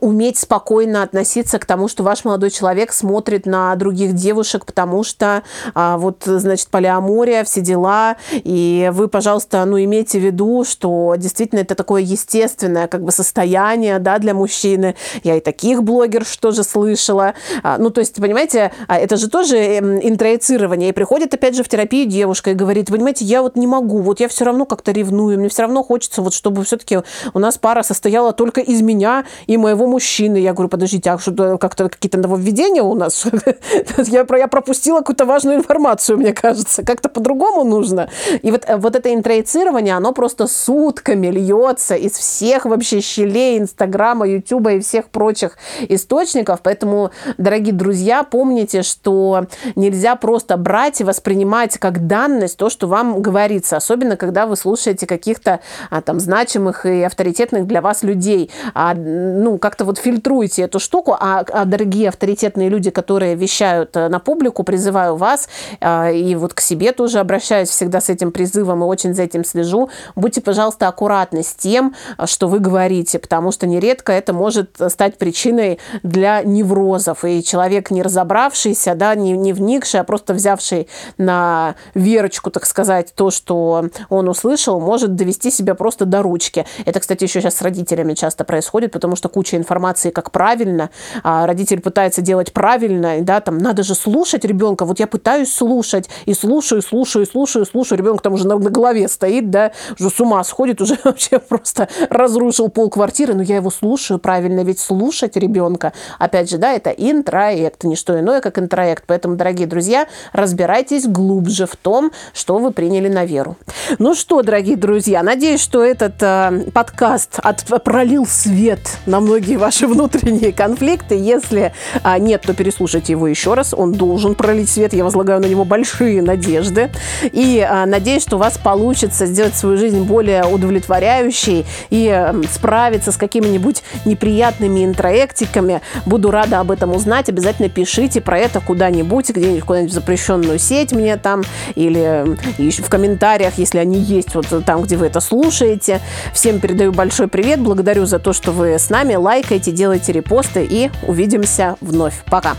уметь 0.00 0.38
спокойно 0.38 1.02
относиться 1.02 1.58
к 1.58 1.66
тому, 1.66 1.88
что 1.88 2.02
ваш 2.02 2.24
молодой 2.24 2.50
человек 2.50 2.92
смотрит 2.92 3.46
на 3.46 3.74
других 3.76 4.14
девушек, 4.14 4.64
потому 4.64 5.04
что 5.04 5.42
а, 5.74 5.98
вот, 5.98 6.22
значит, 6.24 6.68
полиамория, 6.68 7.44
все 7.44 7.60
дела, 7.60 8.16
и 8.32 8.90
вы, 8.92 9.08
пожалуйста, 9.08 9.64
ну, 9.64 9.78
имейте 9.78 10.18
в 10.18 10.24
виду, 10.24 10.64
что 10.64 11.14
действительно 11.16 11.60
это 11.60 11.74
такое 11.74 12.02
естественное 12.02 12.88
как 12.88 13.04
бы 13.04 13.12
состояние, 13.12 13.98
да, 13.98 14.18
для 14.18 14.34
мужчины. 14.34 14.94
Я 15.22 15.36
и 15.36 15.40
таких 15.40 15.82
блогеров 15.82 16.36
тоже 16.38 16.64
слышала. 16.64 17.34
А, 17.62 17.78
ну, 17.78 17.90
то 17.90 18.00
есть, 18.00 18.16
понимаете, 18.16 18.72
а, 18.88 18.98
это 18.98 19.16
же 19.16 19.28
тоже 19.28 19.56
эм, 19.56 20.00
интроицирование. 20.00 20.90
И 20.90 20.92
приходит, 20.92 21.34
опять 21.34 21.54
же, 21.54 21.62
в 21.62 21.68
терапию 21.68 22.06
девушка 22.06 22.50
и 22.50 22.54
говорит, 22.54 22.88
понимаете, 22.88 23.24
я 23.24 23.42
вот 23.42 23.56
не 23.56 23.66
могу, 23.66 23.98
вот 23.98 24.20
я 24.20 24.28
все 24.28 24.44
равно 24.44 24.64
как-то 24.64 24.92
ревную, 24.92 25.38
мне 25.38 25.48
все 25.48 25.62
равно 25.62 25.82
хочется 25.82 26.22
вот, 26.22 26.34
чтобы 26.34 26.64
все-таки 26.64 26.98
у 27.34 27.38
нас 27.38 27.58
пара 27.58 27.82
состояла 27.82 28.32
только 28.32 28.60
из 28.60 28.80
меня 28.82 29.24
и 29.46 29.56
моего 29.56 29.81
моего 29.82 29.92
мужчины. 29.92 30.38
Я 30.38 30.52
говорю, 30.52 30.68
подождите, 30.68 31.10
а 31.10 31.18
что 31.18 31.58
как-то 31.58 31.88
какие-то 31.88 32.18
нововведения 32.18 32.82
у 32.82 32.94
нас? 32.94 33.26
я, 34.06 34.26
я 34.38 34.48
пропустила 34.48 34.98
какую-то 34.98 35.24
важную 35.24 35.58
информацию, 35.58 36.18
мне 36.18 36.32
кажется. 36.32 36.82
Как-то 36.84 37.08
по-другому 37.08 37.64
нужно. 37.64 38.08
И 38.42 38.50
вот, 38.50 38.64
э, 38.66 38.76
вот 38.76 38.96
это 38.96 39.12
интроицирование, 39.14 39.94
оно 39.96 40.12
просто 40.12 40.46
сутками 40.46 41.28
льется 41.28 41.94
из 41.94 42.12
всех 42.12 42.64
вообще 42.64 43.00
щелей 43.00 43.58
Инстаграма, 43.58 44.26
Ютуба 44.26 44.72
и 44.72 44.80
всех 44.80 45.06
прочих 45.06 45.56
источников. 45.88 46.60
Поэтому, 46.62 47.10
дорогие 47.38 47.74
друзья, 47.74 48.22
помните, 48.22 48.82
что 48.82 49.46
нельзя 49.76 50.16
просто 50.16 50.56
брать 50.56 51.00
и 51.00 51.04
воспринимать 51.04 51.78
как 51.78 52.06
данность 52.06 52.56
то, 52.56 52.70
что 52.70 52.86
вам 52.86 53.22
говорится. 53.22 53.76
Особенно, 53.76 54.16
когда 54.16 54.46
вы 54.46 54.56
слушаете 54.56 55.06
каких-то 55.06 55.60
а, 55.90 56.00
там 56.00 56.20
значимых 56.20 56.86
и 56.86 57.02
авторитетных 57.02 57.66
для 57.66 57.80
вас 57.80 58.02
людей. 58.02 58.50
А, 58.74 58.94
ну, 58.94 59.58
как 59.58 59.71
как-то 59.72 59.86
вот 59.86 59.96
фильтруйте 59.96 60.62
эту 60.62 60.78
штуку, 60.78 61.16
а, 61.18 61.46
а 61.50 61.64
дорогие 61.64 62.10
авторитетные 62.10 62.68
люди, 62.68 62.90
которые 62.90 63.34
вещают 63.34 63.96
э, 63.96 64.08
на 64.08 64.18
публику, 64.18 64.64
призываю 64.64 65.16
вас, 65.16 65.48
э, 65.80 66.14
и 66.14 66.34
вот 66.34 66.52
к 66.52 66.60
себе 66.60 66.92
тоже 66.92 67.20
обращаюсь 67.20 67.70
всегда 67.70 68.02
с 68.02 68.10
этим 68.10 68.32
призывом 68.32 68.82
и 68.82 68.86
очень 68.86 69.14
за 69.14 69.22
этим 69.22 69.46
слежу, 69.46 69.88
будьте, 70.14 70.42
пожалуйста, 70.42 70.88
аккуратны 70.88 71.42
с 71.42 71.54
тем, 71.54 71.94
э, 72.18 72.26
что 72.26 72.48
вы 72.48 72.58
говорите, 72.58 73.18
потому 73.18 73.50
что 73.50 73.66
нередко 73.66 74.12
это 74.12 74.34
может 74.34 74.78
стать 74.88 75.16
причиной 75.16 75.78
для 76.02 76.42
неврозов, 76.42 77.24
и 77.24 77.42
человек, 77.42 77.90
не 77.90 78.02
разобравшийся, 78.02 78.94
да, 78.94 79.14
не, 79.14 79.32
не 79.32 79.54
вникший, 79.54 80.00
а 80.00 80.04
просто 80.04 80.34
взявший 80.34 80.86
на 81.16 81.76
верочку, 81.94 82.50
так 82.50 82.66
сказать, 82.66 83.14
то, 83.14 83.30
что 83.30 83.86
он 84.10 84.28
услышал, 84.28 84.78
может 84.80 85.14
довести 85.14 85.50
себя 85.50 85.74
просто 85.74 86.04
до 86.04 86.20
ручки. 86.20 86.66
Это, 86.84 87.00
кстати, 87.00 87.24
еще 87.24 87.40
сейчас 87.40 87.54
с 87.54 87.62
родителями 87.62 88.12
часто 88.12 88.44
происходит, 88.44 88.92
потому 88.92 89.16
что 89.16 89.30
куча 89.30 89.61
информации, 89.62 90.10
как 90.10 90.30
правильно, 90.30 90.90
а 91.22 91.46
родитель 91.46 91.80
пытается 91.80 92.20
делать 92.20 92.52
правильно, 92.52 93.20
да, 93.22 93.40
там, 93.40 93.58
надо 93.58 93.82
же 93.82 93.94
слушать 93.94 94.44
ребенка, 94.44 94.84
вот 94.84 94.98
я 94.98 95.06
пытаюсь 95.06 95.52
слушать, 95.52 96.08
и 96.26 96.34
слушаю, 96.34 96.82
слушаю, 96.82 97.26
слушаю, 97.26 97.66
слушаю, 97.66 97.98
ребенок 97.98 98.22
там 98.22 98.34
уже 98.34 98.46
на, 98.46 98.58
на 98.58 98.70
голове 98.70 99.08
стоит, 99.08 99.50
да, 99.50 99.72
уже 99.98 100.10
с 100.10 100.20
ума 100.20 100.42
сходит, 100.44 100.80
уже 100.80 100.98
вообще 101.04 101.38
просто 101.38 101.88
разрушил 102.10 102.68
пол 102.68 102.90
квартиры, 102.90 103.34
но 103.34 103.42
я 103.42 103.56
его 103.56 103.70
слушаю 103.70 104.18
правильно, 104.18 104.60
ведь 104.64 104.80
слушать 104.80 105.36
ребенка, 105.36 105.92
опять 106.18 106.50
же, 106.50 106.58
да, 106.58 106.72
это 106.72 106.90
интроект, 106.90 107.84
не 107.84 107.96
что 107.96 108.18
иное, 108.18 108.40
как 108.40 108.58
интроект, 108.58 109.04
поэтому, 109.06 109.36
дорогие 109.36 109.66
друзья, 109.66 110.06
разбирайтесь 110.32 111.06
глубже 111.06 111.66
в 111.66 111.76
том, 111.76 112.12
что 112.34 112.58
вы 112.58 112.72
приняли 112.72 113.08
на 113.08 113.24
веру. 113.24 113.56
Ну 113.98 114.14
что, 114.14 114.42
дорогие 114.42 114.76
друзья, 114.76 115.22
надеюсь, 115.22 115.60
что 115.60 115.84
этот 115.84 116.22
э, 116.22 116.70
подкаст 116.72 117.38
от, 117.42 117.64
пролил 117.84 118.26
свет 118.26 118.80
на 119.06 119.20
многие 119.20 119.41
многие 119.42 119.56
ваши 119.56 119.86
внутренние 119.88 120.52
конфликты. 120.52 121.16
Если 121.16 121.72
а, 122.02 122.18
нет, 122.18 122.42
то 122.42 122.54
переслушайте 122.54 123.12
его 123.12 123.26
еще 123.26 123.54
раз. 123.54 123.74
Он 123.74 123.92
должен 123.92 124.34
пролить 124.34 124.68
свет. 124.68 124.92
Я 124.92 125.04
возлагаю 125.04 125.40
на 125.40 125.46
него 125.46 125.64
большие 125.64 126.22
надежды. 126.22 126.90
И 127.22 127.66
а, 127.68 127.86
надеюсь, 127.86 128.22
что 128.22 128.36
у 128.36 128.38
вас 128.38 128.56
получится 128.56 129.26
сделать 129.26 129.56
свою 129.56 129.76
жизнь 129.76 130.02
более 130.02 130.44
удовлетворяющей 130.44 131.66
и 131.90 132.08
а, 132.08 132.34
справиться 132.52 133.10
с 133.10 133.16
какими-нибудь 133.16 133.82
неприятными 134.04 134.84
интроектиками. 134.84 135.80
Буду 136.06 136.30
рада 136.30 136.60
об 136.60 136.70
этом 136.70 136.94
узнать. 136.94 137.28
Обязательно 137.28 137.68
пишите 137.68 138.20
про 138.20 138.38
это 138.38 138.60
куда-нибудь, 138.60 139.30
где-нибудь 139.30 139.64
куда-нибудь 139.64 139.90
в 139.90 139.94
запрещенную 139.94 140.58
сеть 140.58 140.92
мне 140.92 141.16
там 141.16 141.42
или 141.74 142.36
в 142.58 142.88
комментариях, 142.88 143.54
если 143.56 143.78
они 143.78 143.98
есть 143.98 144.34
вот 144.34 144.46
там, 144.64 144.82
где 144.82 144.96
вы 144.96 145.06
это 145.06 145.20
слушаете. 145.20 146.00
Всем 146.32 146.60
передаю 146.60 146.92
большой 146.92 147.26
привет. 147.26 147.60
Благодарю 147.60 148.06
за 148.06 148.18
то, 148.18 148.32
что 148.32 148.52
вы 148.52 148.78
с 148.78 148.88
нами. 148.90 149.14
Лайк 149.14 149.31
лайкайте, 149.32 149.72
делайте 149.72 150.12
репосты 150.12 150.66
и 150.68 150.90
увидимся 151.08 151.76
вновь. 151.80 152.22
Пока! 152.26 152.54